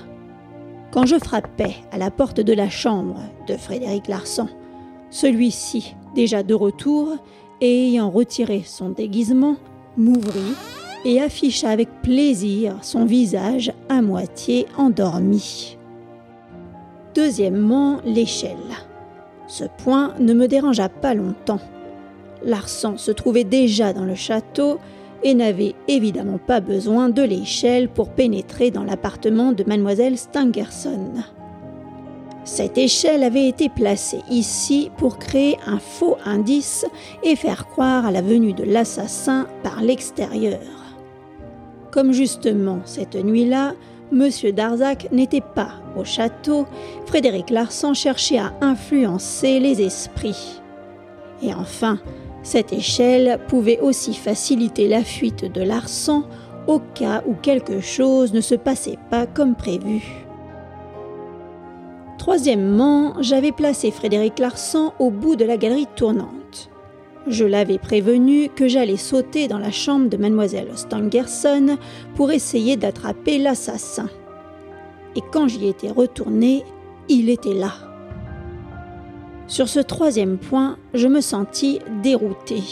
Quand 0.92 1.04
je 1.04 1.18
frappais 1.18 1.76
à 1.92 1.98
la 1.98 2.10
porte 2.10 2.40
de 2.40 2.54
la 2.54 2.70
chambre 2.70 3.20
de 3.48 3.56
Frédéric 3.58 4.08
Larsan, 4.08 4.48
celui-ci, 5.10 5.94
déjà 6.14 6.42
de 6.42 6.54
retour 6.54 7.16
et 7.60 7.88
ayant 7.88 8.08
retiré 8.08 8.62
son 8.64 8.88
déguisement, 8.88 9.56
m'ouvrit 9.98 10.54
et 11.04 11.20
afficha 11.20 11.70
avec 11.70 11.88
plaisir 12.02 12.76
son 12.82 13.04
visage 13.04 13.72
à 13.88 14.02
moitié 14.02 14.66
endormi. 14.76 15.76
Deuxièmement, 17.14 18.00
l'échelle. 18.04 18.56
Ce 19.46 19.64
point 19.64 20.14
ne 20.20 20.32
me 20.32 20.46
dérangea 20.46 20.88
pas 20.88 21.14
longtemps. 21.14 21.60
Larsan 22.44 22.96
se 22.96 23.10
trouvait 23.10 23.44
déjà 23.44 23.92
dans 23.92 24.04
le 24.04 24.14
château 24.14 24.78
et 25.22 25.34
n'avait 25.34 25.74
évidemment 25.88 26.38
pas 26.38 26.60
besoin 26.60 27.08
de 27.08 27.22
l'échelle 27.22 27.88
pour 27.88 28.10
pénétrer 28.10 28.70
dans 28.70 28.84
l'appartement 28.84 29.52
de 29.52 29.64
mademoiselle 29.64 30.16
Stangerson. 30.16 31.12
Cette 32.44 32.78
échelle 32.78 33.22
avait 33.22 33.48
été 33.48 33.68
placée 33.68 34.22
ici 34.30 34.90
pour 34.96 35.18
créer 35.18 35.58
un 35.66 35.78
faux 35.78 36.16
indice 36.24 36.86
et 37.22 37.36
faire 37.36 37.66
croire 37.66 38.06
à 38.06 38.10
la 38.10 38.22
venue 38.22 38.54
de 38.54 38.64
l'assassin 38.64 39.46
par 39.62 39.82
l'extérieur. 39.82 40.79
Comme 41.90 42.12
justement 42.12 42.80
cette 42.84 43.16
nuit-là, 43.16 43.74
M. 44.12 44.28
Darzac 44.52 45.08
n'était 45.12 45.40
pas 45.40 45.74
au 45.96 46.04
château, 46.04 46.66
Frédéric 47.06 47.50
Larsan 47.50 47.94
cherchait 47.94 48.38
à 48.38 48.52
influencer 48.60 49.60
les 49.60 49.82
esprits. 49.82 50.60
Et 51.42 51.54
enfin, 51.54 51.98
cette 52.42 52.72
échelle 52.72 53.38
pouvait 53.48 53.80
aussi 53.80 54.14
faciliter 54.14 54.88
la 54.88 55.02
fuite 55.02 55.50
de 55.52 55.62
l'arsan 55.62 56.24
au 56.66 56.80
cas 56.94 57.22
où 57.26 57.34
quelque 57.34 57.80
chose 57.80 58.32
ne 58.32 58.40
se 58.40 58.54
passait 58.54 58.98
pas 59.10 59.26
comme 59.26 59.54
prévu. 59.54 60.02
Troisièmement, 62.18 63.14
j'avais 63.20 63.52
placé 63.52 63.90
Frédéric 63.90 64.38
Larsan 64.38 64.92
au 64.98 65.10
bout 65.10 65.36
de 65.36 65.44
la 65.44 65.56
galerie 65.56 65.88
tournante. 65.96 66.69
Je 67.26 67.44
l'avais 67.44 67.78
prévenu 67.78 68.48
que 68.48 68.66
j'allais 68.66 68.96
sauter 68.96 69.46
dans 69.46 69.58
la 69.58 69.70
chambre 69.70 70.08
de 70.08 70.16
mademoiselle 70.16 70.70
Stangerson 70.74 71.76
pour 72.14 72.32
essayer 72.32 72.76
d'attraper 72.76 73.38
l'assassin. 73.38 74.08
Et 75.16 75.20
quand 75.32 75.48
j'y 75.48 75.68
étais 75.68 75.90
retourné, 75.90 76.64
il 77.08 77.28
était 77.28 77.54
là. 77.54 77.72
Sur 79.46 79.68
ce 79.68 79.80
troisième 79.80 80.38
point, 80.38 80.78
je 80.94 81.08
me 81.08 81.20
sentis 81.20 81.80
dérouté. 82.02 82.62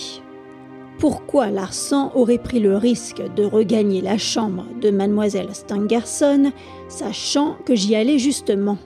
Pourquoi 0.99 1.51
Larsan 1.51 2.11
aurait 2.15 2.39
pris 2.39 2.61
le 2.61 2.77
risque 2.77 3.23
de 3.37 3.45
regagner 3.45 4.01
la 4.01 4.17
chambre 4.17 4.65
de 4.81 4.91
mademoiselle 4.91 5.55
Stangerson, 5.55 6.53
sachant 6.89 7.57
que 7.65 7.75
j'y 7.75 7.95
allais 7.95 8.19
justement? 8.19 8.79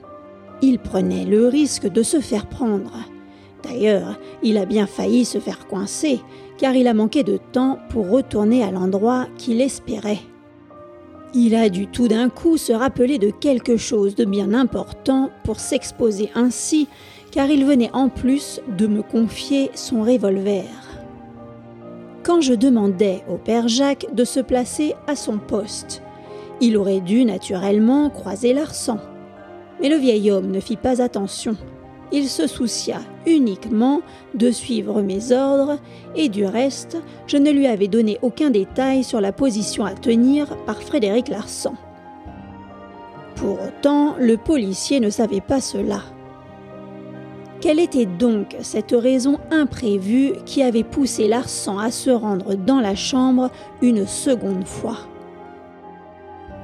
Il 0.61 0.79
prenait 0.79 1.25
le 1.25 1.47
risque 1.47 1.87
de 1.87 2.03
se 2.03 2.19
faire 2.19 2.47
prendre. 2.47 2.93
D'ailleurs, 3.63 4.19
il 4.43 4.57
a 4.57 4.65
bien 4.65 4.85
failli 4.85 5.25
se 5.25 5.39
faire 5.39 5.67
coincer, 5.67 6.19
car 6.57 6.75
il 6.75 6.87
a 6.87 6.93
manqué 6.93 7.23
de 7.23 7.37
temps 7.51 7.79
pour 7.89 8.09
retourner 8.09 8.63
à 8.63 8.71
l'endroit 8.71 9.27
qu'il 9.37 9.61
espérait. 9.61 10.19
Il 11.33 11.55
a 11.55 11.69
dû 11.69 11.87
tout 11.87 12.07
d'un 12.07 12.29
coup 12.29 12.57
se 12.57 12.73
rappeler 12.73 13.17
de 13.17 13.31
quelque 13.31 13.75
chose 13.77 14.13
de 14.13 14.25
bien 14.25 14.53
important 14.53 15.31
pour 15.43 15.59
s'exposer 15.59 16.29
ainsi 16.35 16.87
car 17.31 17.49
il 17.49 17.65
venait 17.65 17.89
en 17.93 18.09
plus 18.09 18.61
de 18.77 18.85
me 18.85 19.01
confier 19.01 19.71
son 19.73 20.03
revolver. 20.03 20.65
quand 22.23 22.39
je 22.39 22.53
demandais 22.53 23.23
au 23.27 23.37
père 23.37 23.67
Jacques 23.67 24.07
de 24.13 24.23
se 24.23 24.39
placer 24.39 24.95
à 25.07 25.15
son 25.15 25.39
poste. 25.39 26.01
Il 26.61 26.77
aurait 26.77 27.01
dû 27.01 27.25
naturellement 27.25 28.09
croiser 28.09 28.53
Larsan. 28.53 28.99
Mais 29.81 29.89
le 29.89 29.97
vieil 29.97 30.31
homme 30.31 30.49
ne 30.51 30.61
fit 30.61 30.77
pas 30.77 31.01
attention. 31.01 31.57
Il 32.15 32.29
se 32.29 32.45
soucia 32.45 32.99
uniquement 33.25 34.01
de 34.35 34.51
suivre 34.51 35.01
mes 35.01 35.31
ordres 35.31 35.79
et 36.15 36.29
du 36.29 36.45
reste, 36.45 36.97
je 37.25 37.37
ne 37.37 37.49
lui 37.49 37.65
avais 37.65 37.87
donné 37.87 38.19
aucun 38.21 38.51
détail 38.51 39.03
sur 39.03 39.19
la 39.19 39.31
position 39.31 39.83
à 39.83 39.95
tenir 39.95 40.55
par 40.67 40.83
Frédéric 40.83 41.27
Larsan. 41.29 41.73
Pour 43.35 43.57
autant, 43.63 44.13
le 44.19 44.37
policier 44.37 44.99
ne 44.99 45.09
savait 45.09 45.41
pas 45.41 45.59
cela. 45.59 46.01
Quelle 47.61 47.79
était 47.79 48.05
donc 48.05 48.57
cette 48.61 48.91
raison 48.91 49.39
imprévue 49.49 50.33
qui 50.45 50.61
avait 50.61 50.83
poussé 50.83 51.27
Larsan 51.27 51.79
à 51.79 51.89
se 51.89 52.11
rendre 52.11 52.53
dans 52.53 52.79
la 52.79 52.93
chambre 52.93 53.49
une 53.81 54.05
seconde 54.05 54.67
fois? 54.67 54.97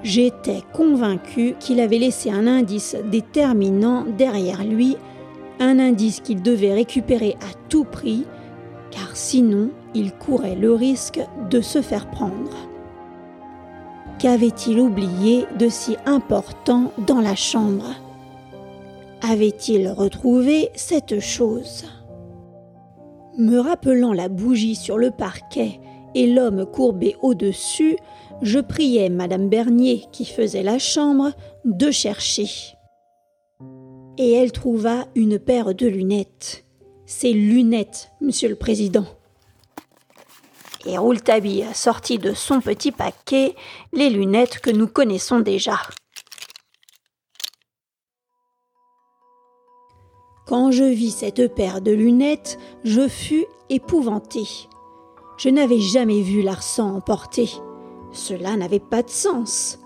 J'étais 0.03 0.62
convaincu 0.74 1.56
qu'il 1.60 1.79
avait 1.79 1.98
laissé 1.98 2.29
un 2.29 2.46
indice 2.46 2.96
déterminant 3.10 4.06
derrière 4.18 4.63
lui, 4.63 4.96
un 5.59 5.79
indice 5.79 6.21
qu'il 6.21 6.41
devait 6.41 6.73
récupérer 6.73 7.35
à 7.41 7.53
tout 7.69 7.83
prix, 7.83 8.25
car 8.91 9.15
sinon 9.15 9.69
il 9.93 10.13
courait 10.13 10.55
le 10.55 10.73
risque 10.73 11.19
de 11.49 11.61
se 11.61 11.81
faire 11.81 12.09
prendre. 12.09 12.55
Qu'avait-il 14.19 14.79
oublié 14.79 15.45
de 15.57 15.69
si 15.69 15.95
important 16.05 16.91
dans 17.07 17.21
la 17.21 17.35
chambre? 17.35 17.95
Avait-il 19.21 19.89
retrouvé 19.89 20.69
cette 20.75 21.19
chose? 21.19 21.85
Me 23.37 23.59
rappelant 23.59 24.13
la 24.13 24.27
bougie 24.27 24.75
sur 24.75 24.97
le 24.97 25.11
parquet 25.11 25.79
et 26.15 26.27
l'homme 26.27 26.65
courbé 26.65 27.15
au-dessus, 27.21 27.97
je 28.41 28.59
priai 28.59 29.09
Madame 29.09 29.49
Bernier, 29.49 30.03
qui 30.11 30.25
faisait 30.25 30.63
la 30.63 30.79
chambre, 30.79 31.31
de 31.65 31.91
chercher. 31.91 32.47
Et 34.21 34.33
elle 34.33 34.51
trouva 34.51 35.07
une 35.15 35.39
paire 35.39 35.73
de 35.73 35.88
lunettes. 35.88 36.65
Ces 37.05 37.31
lunettes, 37.31 38.11
Monsieur 38.19 38.49
le 38.49 38.57
Président. 38.57 39.05
Et 40.85 40.97
Rouletabille 40.97 41.65
sortit 41.73 42.17
de 42.17 42.33
son 42.33 42.59
petit 42.59 42.91
paquet 42.91 43.55
les 43.93 44.09
lunettes 44.09 44.59
que 44.59 44.71
nous 44.71 44.88
connaissons 44.88 45.39
déjà. 45.39 45.79
Quand 50.47 50.71
je 50.71 50.83
vis 50.83 51.11
cette 51.11 51.55
paire 51.55 51.79
de 51.79 51.91
lunettes, 51.91 52.59
je 52.83 53.07
fus 53.07 53.45
épouvanté. 53.69 54.43
Je 55.38 55.47
n'avais 55.47 55.79
jamais 55.79 56.21
vu 56.21 56.41
Larsan 56.41 56.93
emporter. 56.93 57.49
Cela 58.11 58.57
n'avait 58.57 58.81
pas 58.81 59.01
de 59.01 59.09
sens. 59.09 59.79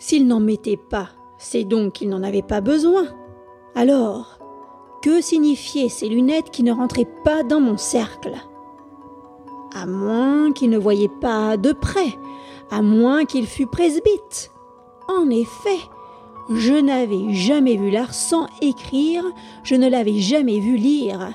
S'il 0.00 0.26
n'en 0.26 0.40
mettait 0.40 0.76
pas, 0.76 1.10
c'est 1.42 1.64
donc 1.64 1.94
qu'il 1.94 2.08
n'en 2.08 2.22
avait 2.22 2.40
pas 2.40 2.60
besoin. 2.60 3.04
Alors, 3.74 4.38
que 5.02 5.20
signifiaient 5.20 5.88
ces 5.88 6.08
lunettes 6.08 6.50
qui 6.50 6.62
ne 6.62 6.72
rentraient 6.72 7.10
pas 7.24 7.42
dans 7.42 7.60
mon 7.60 7.76
cercle? 7.76 8.34
À 9.74 9.86
moins 9.86 10.52
qu'il 10.52 10.70
ne 10.70 10.78
voyait 10.78 11.10
pas 11.20 11.56
de 11.56 11.72
près, 11.72 12.16
à 12.70 12.80
moins 12.80 13.24
qu'il 13.24 13.46
fût 13.46 13.66
presbyte. 13.66 14.52
En 15.08 15.30
effet, 15.30 15.80
je 16.48 16.74
n'avais 16.74 17.34
jamais 17.34 17.76
vu 17.76 17.90
Larsan 17.90 18.46
écrire, 18.60 19.24
je 19.64 19.74
ne 19.74 19.88
l'avais 19.88 20.20
jamais 20.20 20.60
vu 20.60 20.76
lire. 20.76 21.32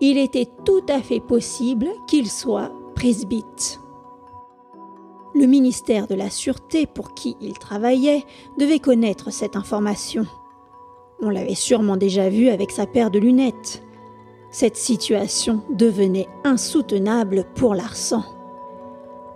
Il 0.00 0.16
était 0.16 0.48
tout 0.64 0.82
à 0.88 1.02
fait 1.02 1.20
possible 1.20 1.90
qu'il 2.06 2.30
soit 2.30 2.72
presbyte. 2.94 3.78
Le 5.34 5.46
ministère 5.46 6.08
de 6.08 6.14
la 6.14 6.28
Sûreté 6.28 6.86
pour 6.86 7.14
qui 7.14 7.36
il 7.40 7.52
travaillait 7.54 8.24
devait 8.58 8.80
connaître 8.80 9.32
cette 9.32 9.54
information. 9.54 10.26
On 11.22 11.30
l'avait 11.30 11.54
sûrement 11.54 11.96
déjà 11.96 12.28
vu 12.28 12.48
avec 12.48 12.70
sa 12.72 12.86
paire 12.86 13.10
de 13.10 13.18
lunettes. 13.18 13.84
Cette 14.50 14.76
situation 14.76 15.62
devenait 15.70 16.26
insoutenable 16.44 17.44
pour 17.54 17.74
Larsan. 17.74 18.24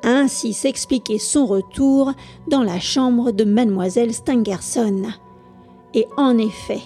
Ainsi 0.02 0.52
s'expliquait 0.52 1.18
son 1.18 1.46
retour 1.46 2.12
dans 2.48 2.62
la 2.62 2.80
chambre 2.80 3.30
de 3.30 3.44
mademoiselle 3.44 4.12
Stangerson. 4.12 5.02
Et 5.94 6.07
en 6.16 6.37
effet, 6.38 6.83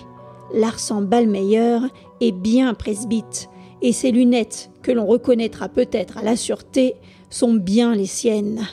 Larsan 0.53 1.03
Ballmeyer 1.03 1.79
est 2.21 2.33
bien 2.33 2.75
presbyte, 2.75 3.49
et 3.81 3.93
ses 3.93 4.11
lunettes, 4.11 4.71
que 4.83 4.93
l'on 4.93 5.07
reconnaîtra 5.07 5.69
peut-être 5.69 6.19
à 6.19 6.23
la 6.23 6.37
sûreté, 6.37 6.95
sont 7.31 7.55
bien 7.55 7.95
les 7.95 8.07
siennes. 8.07 8.67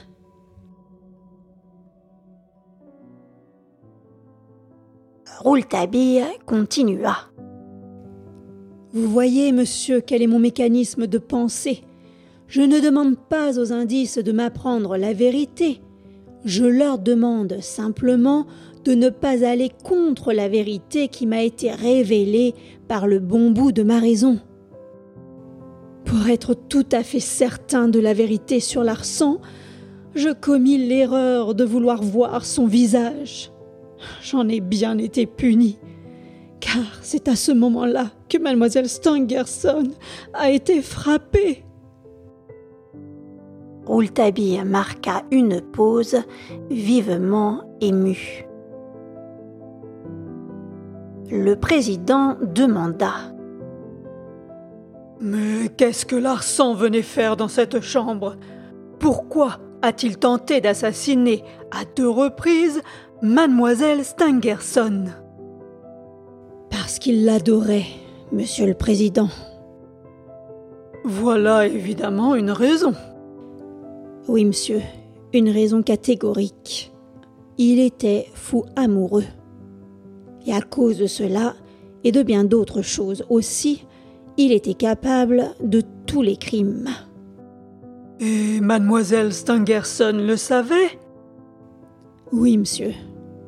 Rouletabille 5.40 6.24
continua. 6.46 7.16
Vous 8.94 9.10
voyez, 9.10 9.52
monsieur, 9.52 10.00
quel 10.00 10.22
est 10.22 10.28
mon 10.28 10.40
mécanisme 10.40 11.08
de 11.08 11.18
pensée. 11.18 11.84
Je 12.48 12.62
ne 12.62 12.80
demande 12.80 13.18
pas 13.18 13.60
aux 13.60 13.74
indices 13.74 14.18
de 14.18 14.32
m'apprendre 14.32 14.96
la 14.96 15.12
vérité. 15.12 15.82
Je 16.46 16.64
leur 16.64 17.00
demande 17.00 17.58
simplement 17.60 18.46
de 18.86 18.94
ne 18.94 19.10
pas 19.10 19.46
aller 19.46 19.72
contre 19.84 20.32
la 20.32 20.48
vérité 20.48 21.10
qui 21.10 21.26
m'a 21.26 21.42
été 21.42 21.72
révélée 21.72 22.54
par 22.88 23.06
le 23.06 23.20
bon 23.20 23.52
bout 23.52 23.74
de 23.74 23.84
ma 23.84 24.00
raison. 24.00 24.40
Pour 26.06 26.30
être 26.30 26.54
tout 26.54 26.86
à 26.92 27.04
fait 27.04 27.20
certain 27.20 27.90
de 27.90 28.00
la 28.00 28.14
vérité 28.14 28.62
sur 28.62 28.84
Larsan, 28.84 29.42
je 30.14 30.30
commis 30.30 30.78
l'erreur 30.78 31.56
de 31.56 31.66
vouloir 31.66 32.02
voir 32.02 32.46
son 32.46 32.68
visage. 32.68 33.52
J'en 34.22 34.48
ai 34.48 34.60
bien 34.60 34.98
été 34.98 35.26
puni, 35.26 35.78
car 36.60 36.84
c'est 37.02 37.28
à 37.28 37.36
ce 37.36 37.52
moment-là 37.52 38.08
que 38.30 38.38
mademoiselle 38.38 38.90
Stangerson 38.90 39.92
a 40.34 40.52
été 40.52 40.82
frappée. 40.82 41.64
Rouletabille 43.86 44.64
marqua 44.66 45.24
une 45.32 45.62
pause 45.62 46.18
vivement 46.70 47.62
émue. 47.82 48.46
Le 51.32 51.56
président 51.56 52.36
demanda 52.42 53.14
Mais 55.20 55.70
qu'est-ce 55.76 56.06
que 56.06 56.16
Larsan 56.16 56.74
venait 56.74 57.02
faire 57.02 57.38
dans 57.38 57.48
cette 57.48 57.82
chambre? 57.82 58.38
Pourquoi 59.00 59.60
a-t-il 59.82 60.18
tenté 60.18 60.62
d'assassiner 60.62 61.44
à 61.72 61.86
deux 61.96 62.10
reprises 62.10 62.82
mademoiselle 63.26 64.06
Stangerson 64.06 65.06
Parce 66.70 67.00
qu'il 67.00 67.26
l'adorait, 67.26 67.88
monsieur 68.32 68.68
le 68.68 68.76
président. 68.76 69.30
Voilà 71.04 71.66
évidemment 71.66 72.36
une 72.36 72.52
raison. 72.52 72.94
Oui, 74.28 74.46
monsieur, 74.46 74.82
une 75.34 75.50
raison 75.50 75.82
catégorique. 75.82 76.94
Il 77.58 77.80
était 77.80 78.28
fou 78.34 78.66
amoureux. 78.76 79.26
Et 80.46 80.54
à 80.54 80.62
cause 80.62 81.00
de 81.00 81.08
cela, 81.08 81.56
et 82.04 82.12
de 82.12 82.22
bien 82.22 82.44
d'autres 82.44 82.84
choses 82.84 83.26
aussi, 83.30 83.86
il 84.38 84.52
était 84.52 84.76
capable 84.76 85.46
de 85.64 85.82
tous 86.06 86.22
les 86.22 86.38
crimes. 86.38 86.90
Et 88.20 88.62
mademoiselle 88.62 89.34
Stangerson 89.34 90.14
le 90.16 90.38
savait? 90.38 91.00
Oui, 92.32 92.58
monsieur. 92.58 92.94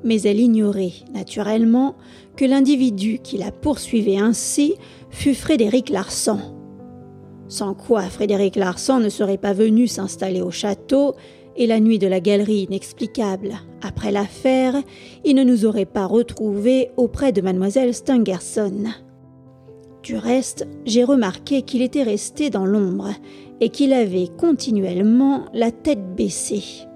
Mais 0.07 0.23
elle 0.23 0.39
ignorait, 0.39 0.93
naturellement, 1.13 1.95
que 2.35 2.45
l'individu 2.45 3.19
qui 3.19 3.37
la 3.37 3.51
poursuivait 3.51 4.17
ainsi 4.17 4.73
fut 5.11 5.35
Frédéric 5.35 5.89
Larsan 5.89 6.57
sans 7.47 7.73
quoi 7.73 8.03
Frédéric 8.03 8.55
Larsan 8.55 8.99
ne 8.99 9.09
serait 9.09 9.37
pas 9.37 9.53
venu 9.53 9.87
s'installer 9.87 10.41
au 10.41 10.51
château, 10.51 11.15
et 11.59 11.65
la 11.65 11.79
nuit 11.79 11.97
de 11.97 12.07
la 12.07 12.19
galerie 12.19 12.67
inexplicable, 12.69 13.55
après 13.81 14.11
l'affaire, 14.11 14.75
il 15.25 15.35
ne 15.35 15.43
nous 15.43 15.65
aurait 15.65 15.85
pas 15.85 16.05
retrouvés 16.05 16.91
auprès 16.97 17.31
de 17.31 17.41
mademoiselle 17.41 17.95
Stangerson. 17.95 18.83
Du 20.03 20.15
reste, 20.15 20.67
j'ai 20.85 21.03
remarqué 21.03 21.63
qu'il 21.63 21.81
était 21.81 22.03
resté 22.03 22.51
dans 22.51 22.65
l'ombre 22.65 23.09
et 23.59 23.69
qu'il 23.69 23.91
avait 23.91 24.29
continuellement 24.37 25.45
la 25.53 25.71
tête 25.71 26.15
baissée. 26.15 26.86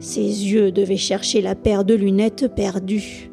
Ses 0.00 0.20
yeux 0.20 0.72
devaient 0.72 0.96
chercher 0.96 1.40
la 1.40 1.54
paire 1.54 1.84
de 1.84 1.94
lunettes 1.94 2.54
perdues. 2.54 3.30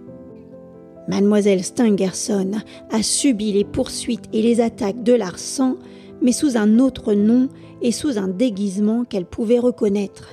Mademoiselle 1.08 1.64
Stangerson 1.64 2.52
a 2.92 3.04
subi 3.04 3.52
les 3.52 3.66
poursuites 3.66 4.30
et 4.34 4.42
les 4.42 4.62
attaques 4.62 5.04
de 5.04 5.14
Larsan 5.14 5.78
mais 6.22 6.32
sous 6.32 6.56
un 6.56 6.80
autre 6.80 7.14
nom 7.14 7.50
et 7.82 7.92
sous 7.92 8.18
un 8.18 8.28
déguisement 8.28 9.04
qu'elle 9.04 9.26
pouvait 9.26 9.60
reconnaître. 9.60 10.30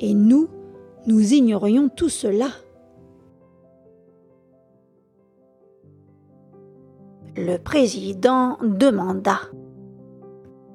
Et 0.00 0.14
nous, 0.14 0.48
nous 1.06 1.34
ignorions 1.34 1.88
tout 1.88 2.08
cela. 2.08 2.48
Le 7.36 7.58
président 7.58 8.58
demanda 8.62 9.38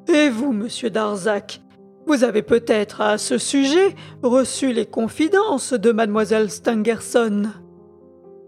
Et 0.08 0.30
vous, 0.30 0.54
monsieur 0.54 0.90
Darzac, 0.90 1.62
vous 2.06 2.24
avez 2.24 2.42
peut-être 2.42 3.02
à 3.02 3.18
ce 3.18 3.38
sujet 3.38 3.96
reçu 4.22 4.74
les 4.74 4.86
confidences 4.86 5.74
de 5.74 5.92
mademoiselle 5.92 6.50
Stangerson. 6.50 7.44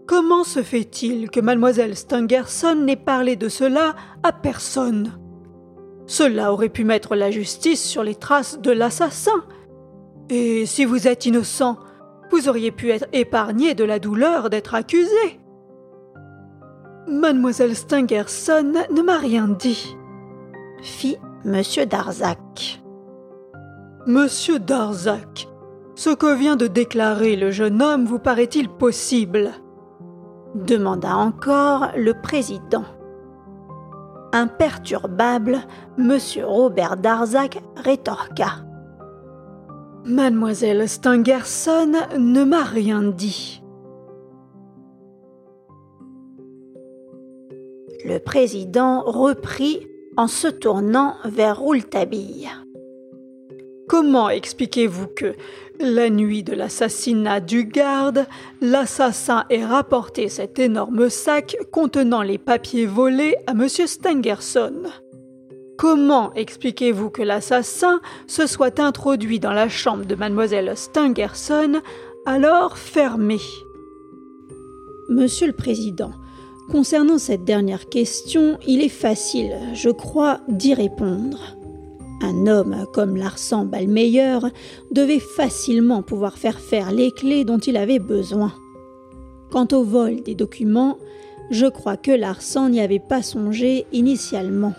Comment 0.06 0.44
se 0.44 0.62
fait-il 0.62 1.30
que 1.30 1.40
mademoiselle 1.40 1.96
Stangerson 1.96 2.76
n'ait 2.76 2.96
parlé 2.96 3.36
de 3.36 3.48
cela 3.48 3.96
à 4.22 4.32
personne? 4.32 5.18
Cela 6.06 6.52
aurait 6.52 6.68
pu 6.68 6.84
mettre 6.84 7.16
la 7.16 7.30
justice 7.30 7.82
sur 7.82 8.04
les 8.04 8.14
traces 8.14 8.60
de 8.60 8.70
l'assassin. 8.70 9.44
Et 10.28 10.66
si 10.66 10.84
vous 10.84 11.08
êtes 11.08 11.26
innocent, 11.26 11.78
vous 12.30 12.48
auriez 12.48 12.70
pu 12.70 12.90
être 12.90 13.06
épargné 13.12 13.74
de 13.74 13.84
la 13.84 13.98
douleur 13.98 14.50
d'être 14.50 14.74
accusé. 14.74 15.40
Mademoiselle 17.08 17.74
Stangerson 17.74 18.72
ne 18.92 19.02
m'a 19.02 19.18
rien 19.18 19.48
dit, 19.48 19.96
fit 20.82 21.16
Monsieur 21.44 21.86
Darzac. 21.86 22.80
Monsieur 24.08 24.60
Darzac, 24.60 25.48
ce 25.96 26.10
que 26.10 26.32
vient 26.32 26.54
de 26.54 26.68
déclarer 26.68 27.34
le 27.34 27.50
jeune 27.50 27.82
homme 27.82 28.04
vous 28.04 28.20
paraît-il 28.20 28.68
possible? 28.68 29.50
demanda 30.54 31.16
encore 31.16 31.88
le 31.96 32.12
président. 32.14 32.84
Imperturbable, 34.32 35.58
Monsieur 35.98 36.46
Robert 36.46 36.98
Darzac 36.98 37.60
rétorqua. 37.74 38.64
Mademoiselle 40.04 40.88
Stangerson 40.88 41.92
ne 42.16 42.44
m'a 42.44 42.62
rien 42.62 43.02
dit. 43.02 43.60
Le 48.04 48.18
président 48.18 49.02
reprit 49.02 49.88
en 50.16 50.28
se 50.28 50.46
tournant 50.46 51.16
vers 51.24 51.58
Rouletabille. 51.58 52.48
Comment 53.88 54.30
expliquez-vous 54.30 55.06
que, 55.06 55.34
la 55.78 56.10
nuit 56.10 56.42
de 56.42 56.54
l'assassinat 56.54 57.40
du 57.40 57.64
garde, 57.64 58.26
l'assassin 58.60 59.44
ait 59.50 59.64
rapporté 59.64 60.28
cet 60.28 60.58
énorme 60.58 61.08
sac 61.08 61.56
contenant 61.70 62.22
les 62.22 62.38
papiers 62.38 62.86
volés 62.86 63.36
à 63.46 63.52
M. 63.52 63.68
Stangerson 63.68 64.82
Comment 65.78 66.32
expliquez-vous 66.34 67.10
que 67.10 67.22
l'assassin 67.22 68.00
se 68.26 68.46
soit 68.46 68.80
introduit 68.80 69.38
dans 69.38 69.52
la 69.52 69.68
chambre 69.68 70.06
de 70.06 70.14
mademoiselle 70.14 70.72
Stangerson, 70.74 71.82
alors 72.24 72.78
fermée? 72.78 73.40
Monsieur 75.10 75.46
le 75.46 75.52
Président, 75.52 76.12
concernant 76.72 77.18
cette 77.18 77.44
dernière 77.44 77.88
question, 77.88 78.58
il 78.66 78.82
est 78.82 78.88
facile, 78.88 79.54
je 79.74 79.90
crois, 79.90 80.40
d'y 80.48 80.74
répondre. 80.74 81.56
Un 82.22 82.46
homme 82.46 82.86
comme 82.92 83.16
Larsan 83.16 83.66
Balmeyer 83.66 84.38
devait 84.90 85.20
facilement 85.20 86.02
pouvoir 86.02 86.38
faire 86.38 86.58
faire 86.58 86.90
les 86.90 87.10
clés 87.10 87.44
dont 87.44 87.58
il 87.58 87.76
avait 87.76 87.98
besoin. 87.98 88.52
Quant 89.50 89.68
au 89.72 89.84
vol 89.84 90.22
des 90.22 90.34
documents, 90.34 90.98
je 91.50 91.66
crois 91.66 91.96
que 91.96 92.10
Larsan 92.10 92.70
n'y 92.70 92.80
avait 92.80 92.98
pas 92.98 93.22
songé 93.22 93.86
initialement. 93.92 94.74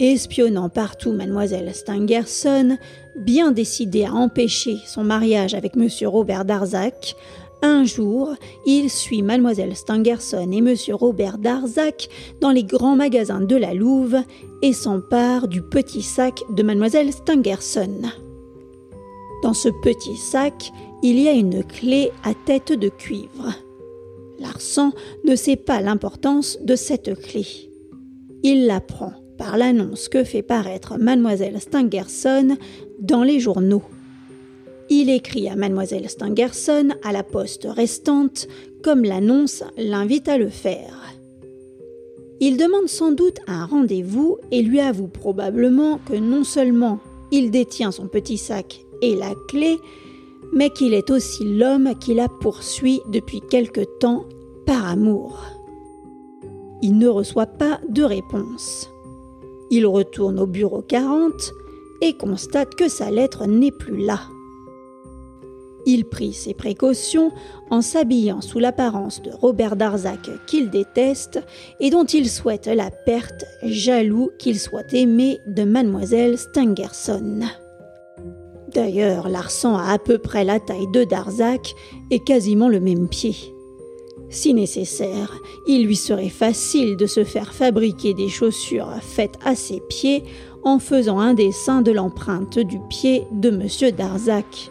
Espionnant 0.00 0.68
partout 0.68 1.12
mademoiselle 1.12 1.74
Stangerson, 1.74 2.78
bien 3.16 3.50
décidé 3.50 4.04
à 4.04 4.12
empêcher 4.14 4.76
son 4.86 5.04
mariage 5.04 5.54
avec 5.54 5.76
M. 5.76 5.88
Robert 6.04 6.44
Darzac, 6.44 7.16
un 7.62 7.84
jour, 7.84 8.34
il 8.66 8.90
suit 8.90 9.22
mademoiselle 9.22 9.74
Stangerson 9.74 10.50
et 10.52 10.60
monsieur 10.60 10.94
Robert 10.94 11.38
Darzac 11.38 12.08
dans 12.40 12.50
les 12.50 12.64
grands 12.64 12.96
magasins 12.96 13.40
de 13.40 13.56
la 13.56 13.74
Louve 13.74 14.18
et 14.62 14.72
s'empare 14.72 15.48
du 15.48 15.62
petit 15.62 16.02
sac 16.02 16.42
de 16.50 16.62
mademoiselle 16.62 17.12
Stangerson. 17.12 18.02
Dans 19.42 19.54
ce 19.54 19.68
petit 19.82 20.16
sac, 20.16 20.70
il 21.02 21.18
y 21.18 21.28
a 21.28 21.32
une 21.32 21.64
clé 21.64 22.10
à 22.24 22.32
tête 22.34 22.72
de 22.72 22.88
cuivre. 22.88 23.54
Larsan 24.38 24.92
ne 25.24 25.34
sait 25.34 25.56
pas 25.56 25.80
l'importance 25.80 26.58
de 26.62 26.76
cette 26.76 27.20
clé. 27.20 27.46
Il 28.42 28.66
l'apprend 28.66 29.12
par 29.36 29.56
l'annonce 29.56 30.08
que 30.08 30.24
fait 30.24 30.42
paraître 30.42 30.98
mademoiselle 30.98 31.60
Stangerson 31.60 32.56
dans 33.00 33.22
les 33.22 33.40
journaux. 33.40 33.82
Il 34.90 35.10
écrit 35.10 35.48
à 35.48 35.56
mademoiselle 35.56 36.08
Stangerson 36.08 36.90
à 37.02 37.12
la 37.12 37.22
poste 37.22 37.66
restante, 37.68 38.48
comme 38.82 39.04
l'annonce 39.04 39.62
l'invite 39.76 40.28
à 40.28 40.38
le 40.38 40.48
faire. 40.48 41.14
Il 42.40 42.56
demande 42.56 42.88
sans 42.88 43.12
doute 43.12 43.38
un 43.46 43.66
rendez-vous 43.66 44.38
et 44.50 44.62
lui 44.62 44.80
avoue 44.80 45.08
probablement 45.08 45.98
que 46.06 46.14
non 46.14 46.44
seulement 46.44 47.00
il 47.30 47.50
détient 47.50 47.90
son 47.90 48.06
petit 48.06 48.38
sac 48.38 48.80
et 49.02 49.14
la 49.14 49.34
clé, 49.48 49.76
mais 50.52 50.70
qu'il 50.70 50.94
est 50.94 51.10
aussi 51.10 51.44
l'homme 51.44 51.94
qui 51.98 52.14
la 52.14 52.28
poursuit 52.28 53.00
depuis 53.10 53.40
quelque 53.50 53.82
temps 53.98 54.24
par 54.66 54.86
amour. 54.86 55.38
Il 56.80 56.96
ne 56.96 57.08
reçoit 57.08 57.46
pas 57.46 57.80
de 57.88 58.04
réponse. 58.04 58.88
Il 59.70 59.84
retourne 59.86 60.38
au 60.38 60.46
bureau 60.46 60.80
40 60.80 61.32
et 62.00 62.16
constate 62.16 62.74
que 62.76 62.88
sa 62.88 63.10
lettre 63.10 63.46
n'est 63.46 63.72
plus 63.72 63.98
là. 63.98 64.20
Il 65.86 66.04
prit 66.04 66.32
ses 66.32 66.54
précautions 66.54 67.30
en 67.70 67.80
s'habillant 67.80 68.40
sous 68.40 68.58
l'apparence 68.58 69.22
de 69.22 69.30
Robert 69.30 69.76
Darzac 69.76 70.28
qu'il 70.46 70.70
déteste 70.70 71.40
et 71.80 71.90
dont 71.90 72.04
il 72.04 72.28
souhaite 72.28 72.66
la 72.66 72.90
perte, 72.90 73.44
jaloux 73.62 74.30
qu'il 74.38 74.58
soit 74.58 74.92
aimé 74.92 75.38
de 75.46 75.64
mademoiselle 75.64 76.38
Stangerson. 76.38 77.40
D'ailleurs, 78.74 79.28
Larsan 79.28 79.76
a 79.76 79.92
à 79.92 79.98
peu 79.98 80.18
près 80.18 80.44
la 80.44 80.60
taille 80.60 80.90
de 80.92 81.04
Darzac 81.04 81.74
et 82.10 82.18
quasiment 82.18 82.68
le 82.68 82.80
même 82.80 83.08
pied. 83.08 83.34
Si 84.30 84.52
nécessaire, 84.52 85.40
il 85.66 85.86
lui 85.86 85.96
serait 85.96 86.28
facile 86.28 86.96
de 86.96 87.06
se 87.06 87.24
faire 87.24 87.54
fabriquer 87.54 88.12
des 88.12 88.28
chaussures 88.28 88.92
faites 89.00 89.38
à 89.42 89.54
ses 89.54 89.80
pieds 89.88 90.22
en 90.64 90.78
faisant 90.78 91.18
un 91.18 91.32
dessin 91.32 91.80
de 91.80 91.92
l'empreinte 91.92 92.58
du 92.58 92.78
pied 92.90 93.24
de 93.32 93.48
M. 93.48 93.90
Darzac. 93.96 94.70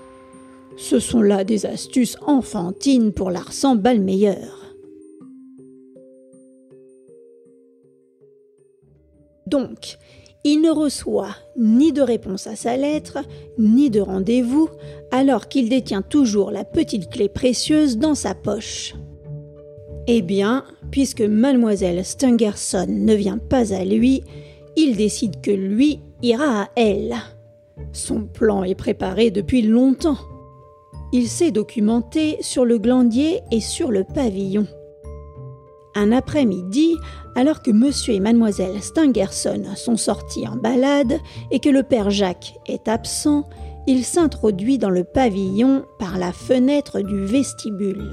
Ce 0.77 0.99
sont 0.99 1.21
là 1.21 1.43
des 1.43 1.65
astuces 1.65 2.17
enfantines 2.25 3.11
pour 3.11 3.31
l'Arsan 3.31 3.75
Balmeyer. 3.75 4.35
Donc, 9.47 9.97
il 10.43 10.61
ne 10.61 10.69
reçoit 10.69 11.35
ni 11.57 11.91
de 11.91 12.01
réponse 12.01 12.47
à 12.47 12.55
sa 12.55 12.77
lettre, 12.77 13.17
ni 13.57 13.89
de 13.89 14.01
rendez-vous, 14.01 14.69
alors 15.11 15.47
qu'il 15.47 15.67
détient 15.67 16.03
toujours 16.03 16.51
la 16.51 16.63
petite 16.63 17.09
clé 17.09 17.27
précieuse 17.27 17.97
dans 17.97 18.15
sa 18.15 18.35
poche. 18.35 18.93
Eh 20.05 20.21
bien, 20.21 20.63
puisque 20.91 21.21
mademoiselle 21.21 22.05
Stangerson 22.05 22.87
ne 22.87 23.13
vient 23.13 23.39
pas 23.39 23.73
à 23.73 23.83
lui, 23.83 24.23
il 24.75 24.95
décide 24.95 25.41
que 25.41 25.51
lui 25.51 26.01
ira 26.21 26.63
à 26.63 26.69
elle. 26.75 27.15
Son 27.93 28.25
plan 28.25 28.63
est 28.63 28.75
préparé 28.75 29.31
depuis 29.31 29.63
longtemps. 29.63 30.17
Il 31.13 31.29
s'est 31.29 31.51
documenté 31.51 32.37
sur 32.41 32.65
le 32.65 32.77
glandier 32.77 33.41
et 33.51 33.61
sur 33.61 33.91
le 33.91 34.03
pavillon. 34.03 34.67
Un 35.95 36.11
après-midi, 36.11 36.95
alors 37.35 37.61
que 37.61 37.71
monsieur 37.71 38.13
et 38.13 38.19
mademoiselle 38.19 38.81
Stangerson 38.81 39.63
sont 39.75 39.97
sortis 39.97 40.47
en 40.47 40.55
balade 40.55 41.19
et 41.49 41.59
que 41.59 41.69
le 41.69 41.83
père 41.83 42.09
Jacques 42.09 42.55
est 42.67 42.87
absent, 42.87 43.47
il 43.87 44.03
s'introduit 44.03 44.77
dans 44.77 44.89
le 44.89 45.05
pavillon 45.05 45.85
par 45.97 46.17
la 46.17 46.33
fenêtre 46.33 46.99
du 46.99 47.25
vestibule. 47.25 48.11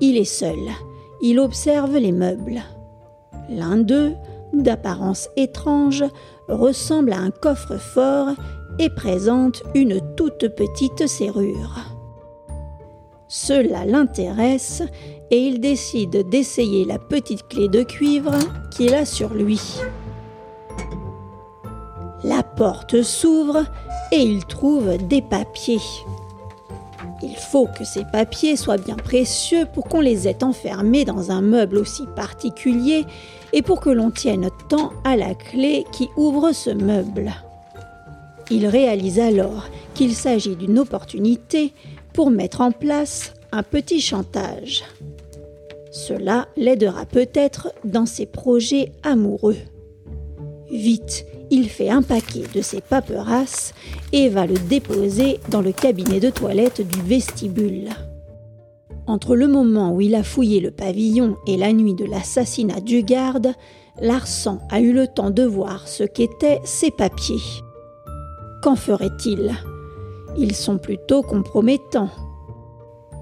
Il 0.00 0.16
est 0.16 0.24
seul. 0.24 0.58
Il 1.20 1.38
observe 1.38 1.96
les 1.96 2.12
meubles. 2.12 2.62
L'un 3.48 3.76
d'eux, 3.76 4.14
d'apparence 4.52 5.28
étrange, 5.36 6.04
ressemble 6.48 7.12
à 7.12 7.18
un 7.18 7.30
coffre-fort 7.30 8.30
et 8.78 8.90
présente 8.90 9.62
une 9.74 10.00
toute 10.16 10.48
petite 10.48 11.06
serrure. 11.06 11.96
Cela 13.28 13.84
l'intéresse 13.84 14.82
et 15.30 15.38
il 15.38 15.60
décide 15.60 16.28
d'essayer 16.28 16.84
la 16.84 16.98
petite 16.98 17.48
clé 17.48 17.68
de 17.68 17.82
cuivre 17.82 18.32
qu'il 18.70 18.94
a 18.94 19.04
sur 19.04 19.34
lui. 19.34 19.60
La 22.22 22.42
porte 22.42 23.02
s'ouvre 23.02 23.64
et 24.12 24.22
il 24.22 24.44
trouve 24.44 24.96
des 24.98 25.22
papiers. 25.22 25.80
Il 27.22 27.36
faut 27.36 27.66
que 27.66 27.84
ces 27.84 28.04
papiers 28.04 28.56
soient 28.56 28.76
bien 28.76 28.96
précieux 28.96 29.66
pour 29.72 29.84
qu'on 29.84 30.00
les 30.00 30.28
ait 30.28 30.44
enfermés 30.44 31.04
dans 31.04 31.30
un 31.30 31.40
meuble 31.40 31.78
aussi 31.78 32.04
particulier 32.14 33.04
et 33.52 33.62
pour 33.62 33.80
que 33.80 33.90
l'on 33.90 34.10
tienne 34.10 34.50
tant 34.68 34.92
à 35.02 35.16
la 35.16 35.34
clé 35.34 35.86
qui 35.92 36.10
ouvre 36.16 36.52
ce 36.52 36.70
meuble. 36.70 37.32
Il 38.50 38.66
réalise 38.66 39.18
alors 39.18 39.68
qu'il 39.94 40.14
s'agit 40.14 40.56
d'une 40.56 40.78
opportunité 40.78 41.72
pour 42.12 42.30
mettre 42.30 42.60
en 42.60 42.70
place 42.70 43.34
un 43.52 43.62
petit 43.62 44.00
chantage. 44.00 44.84
Cela 45.90 46.46
l'aidera 46.56 47.06
peut-être 47.06 47.72
dans 47.84 48.06
ses 48.06 48.26
projets 48.26 48.92
amoureux. 49.02 49.56
Vite, 50.70 51.26
il 51.50 51.68
fait 51.68 51.88
un 51.88 52.02
paquet 52.02 52.44
de 52.54 52.60
ses 52.60 52.80
paperasses 52.80 53.72
et 54.12 54.28
va 54.28 54.46
le 54.46 54.54
déposer 54.54 55.40
dans 55.48 55.62
le 55.62 55.72
cabinet 55.72 56.20
de 56.20 56.30
toilette 56.30 56.86
du 56.86 57.00
vestibule. 57.02 57.88
Entre 59.06 59.36
le 59.36 59.46
moment 59.46 59.94
où 59.94 60.00
il 60.00 60.14
a 60.14 60.24
fouillé 60.24 60.60
le 60.60 60.72
pavillon 60.72 61.36
et 61.46 61.56
la 61.56 61.72
nuit 61.72 61.94
de 61.94 62.04
l'assassinat 62.04 62.80
du 62.80 63.02
garde, 63.02 63.52
Larsan 64.00 64.58
a 64.70 64.80
eu 64.80 64.92
le 64.92 65.06
temps 65.06 65.30
de 65.30 65.44
voir 65.44 65.86
ce 65.86 66.02
qu'étaient 66.02 66.60
ces 66.64 66.90
papiers. 66.90 67.65
Qu'en 68.62 68.76
ferait-il? 68.76 69.54
Ils 70.36 70.54
sont 70.54 70.78
plutôt 70.78 71.22
compromettants. 71.22 72.10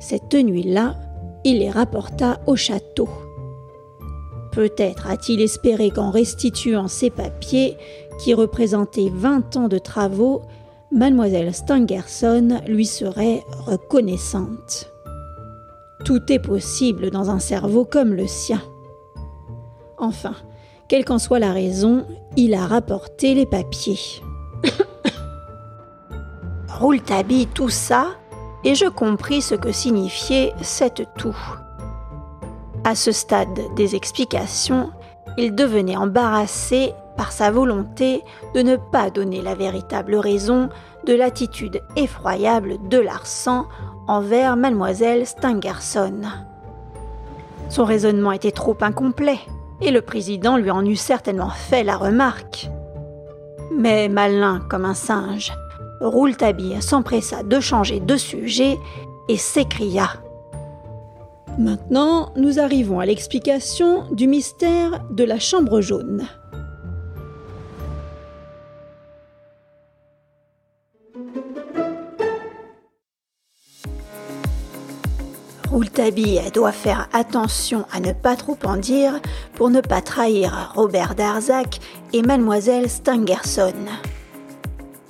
Cette 0.00 0.34
nuit-là, 0.34 0.96
il 1.44 1.58
les 1.58 1.70
rapporta 1.70 2.40
au 2.46 2.56
château. 2.56 3.08
Peut-être 4.52 5.08
a-t-il 5.08 5.40
espéré 5.40 5.90
qu'en 5.90 6.10
restituant 6.10 6.88
ces 6.88 7.10
papiers, 7.10 7.76
qui 8.22 8.34
représentaient 8.34 9.10
vingt 9.12 9.56
ans 9.56 9.68
de 9.68 9.78
travaux, 9.78 10.42
mademoiselle 10.92 11.52
Stangerson 11.52 12.60
lui 12.66 12.86
serait 12.86 13.42
reconnaissante. 13.66 14.90
Tout 16.04 16.20
est 16.30 16.38
possible 16.38 17.10
dans 17.10 17.30
un 17.30 17.40
cerveau 17.40 17.84
comme 17.84 18.14
le 18.14 18.26
sien. 18.26 18.62
Enfin, 19.98 20.34
quelle 20.88 21.04
qu'en 21.04 21.18
soit 21.18 21.38
la 21.38 21.52
raison, 21.52 22.04
il 22.36 22.54
a 22.54 22.66
rapporté 22.66 23.34
les 23.34 23.46
papiers. 23.46 23.98
Rouletabille 26.78 27.46
tout 27.46 27.68
ça, 27.68 28.08
et 28.64 28.74
je 28.74 28.86
compris 28.86 29.42
ce 29.42 29.54
que 29.54 29.70
signifiait 29.70 30.52
cette 30.60 31.06
toux. 31.16 31.36
À 32.82 32.96
ce 32.96 33.12
stade 33.12 33.60
des 33.76 33.94
explications, 33.94 34.90
il 35.38 35.54
devenait 35.54 35.96
embarrassé 35.96 36.92
par 37.16 37.30
sa 37.30 37.52
volonté 37.52 38.24
de 38.56 38.62
ne 38.62 38.74
pas 38.74 39.10
donner 39.10 39.40
la 39.40 39.54
véritable 39.54 40.16
raison 40.16 40.68
de 41.06 41.14
l'attitude 41.14 41.80
effroyable 41.94 42.78
de 42.88 42.98
Larsan 42.98 43.66
envers 44.08 44.56
mademoiselle 44.56 45.28
Stangerson. 45.28 46.22
Son 47.68 47.84
raisonnement 47.84 48.32
était 48.32 48.50
trop 48.50 48.76
incomplet, 48.80 49.38
et 49.80 49.92
le 49.92 50.02
président 50.02 50.56
lui 50.56 50.72
en 50.72 50.84
eût 50.84 50.96
certainement 50.96 51.50
fait 51.50 51.84
la 51.84 51.96
remarque. 51.96 52.68
Mais 53.72 54.08
malin 54.08 54.60
comme 54.68 54.84
un 54.84 54.94
singe, 54.94 55.52
Rouletabille 56.04 56.80
s'empressa 56.82 57.42
de 57.42 57.60
changer 57.60 57.98
de 57.98 58.16
sujet 58.16 58.78
et 59.28 59.38
s'écria 59.38 60.10
Maintenant, 61.58 62.32
nous 62.36 62.58
arrivons 62.58 63.00
à 63.00 63.06
l'explication 63.06 64.04
du 64.10 64.26
mystère 64.26 65.04
de 65.10 65.24
la 65.24 65.38
chambre 65.38 65.80
jaune. 65.80 66.26
Rouletabille 75.70 76.40
doit 76.52 76.72
faire 76.72 77.08
attention 77.12 77.86
à 77.92 78.00
ne 78.00 78.12
pas 78.12 78.36
trop 78.36 78.58
en 78.64 78.76
dire 78.76 79.20
pour 79.54 79.70
ne 79.70 79.80
pas 79.80 80.02
trahir 80.02 80.72
Robert 80.74 81.14
Darzac 81.14 81.80
et 82.12 82.22
mademoiselle 82.22 82.90
Stangerson. 82.90 83.72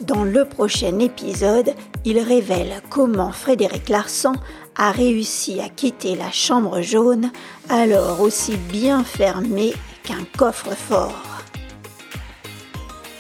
Dans 0.06 0.24
le 0.24 0.44
prochain 0.44 0.98
épisode, 0.98 1.72
il 2.04 2.18
révèle 2.18 2.82
comment 2.90 3.32
Frédéric 3.32 3.88
Larsan 3.88 4.34
a 4.76 4.90
réussi 4.90 5.60
à 5.60 5.68
quitter 5.68 6.14
la 6.14 6.30
chambre 6.30 6.82
jaune, 6.82 7.30
alors 7.70 8.20
aussi 8.20 8.56
bien 8.56 9.02
fermée 9.02 9.72
qu'un 10.02 10.24
coffre-fort. 10.36 11.42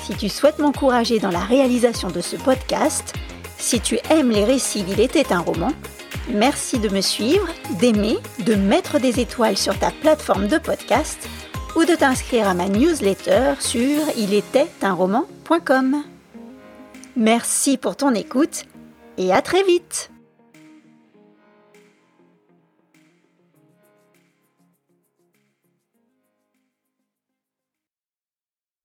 Si 0.02 0.14
tu 0.14 0.28
souhaites 0.28 0.58
m'encourager 0.58 1.20
dans 1.20 1.30
la 1.30 1.40
réalisation 1.40 2.10
de 2.10 2.20
ce 2.20 2.36
podcast, 2.36 3.14
si 3.56 3.80
tu 3.80 3.98
aimes 4.10 4.30
les 4.30 4.44
récits 4.44 4.82
d'Il 4.82 5.00
était 5.00 5.32
un 5.32 5.40
roman, 5.40 5.72
Merci 6.28 6.78
de 6.78 6.88
me 6.88 7.02
suivre, 7.02 7.46
d'aimer, 7.78 8.16
de 8.46 8.54
mettre 8.54 8.98
des 8.98 9.20
étoiles 9.20 9.58
sur 9.58 9.78
ta 9.78 9.90
plateforme 9.90 10.48
de 10.48 10.56
podcast 10.56 11.28
ou 11.76 11.84
de 11.84 11.94
t'inscrire 11.94 12.48
à 12.48 12.54
ma 12.54 12.68
newsletter 12.68 13.54
sur 13.60 14.00
roman.com 14.82 16.04
Merci 17.16 17.76
pour 17.76 17.94
ton 17.94 18.12
écoute 18.12 18.64
et 19.18 19.32
à 19.32 19.40
très 19.40 19.62
vite 19.62 20.10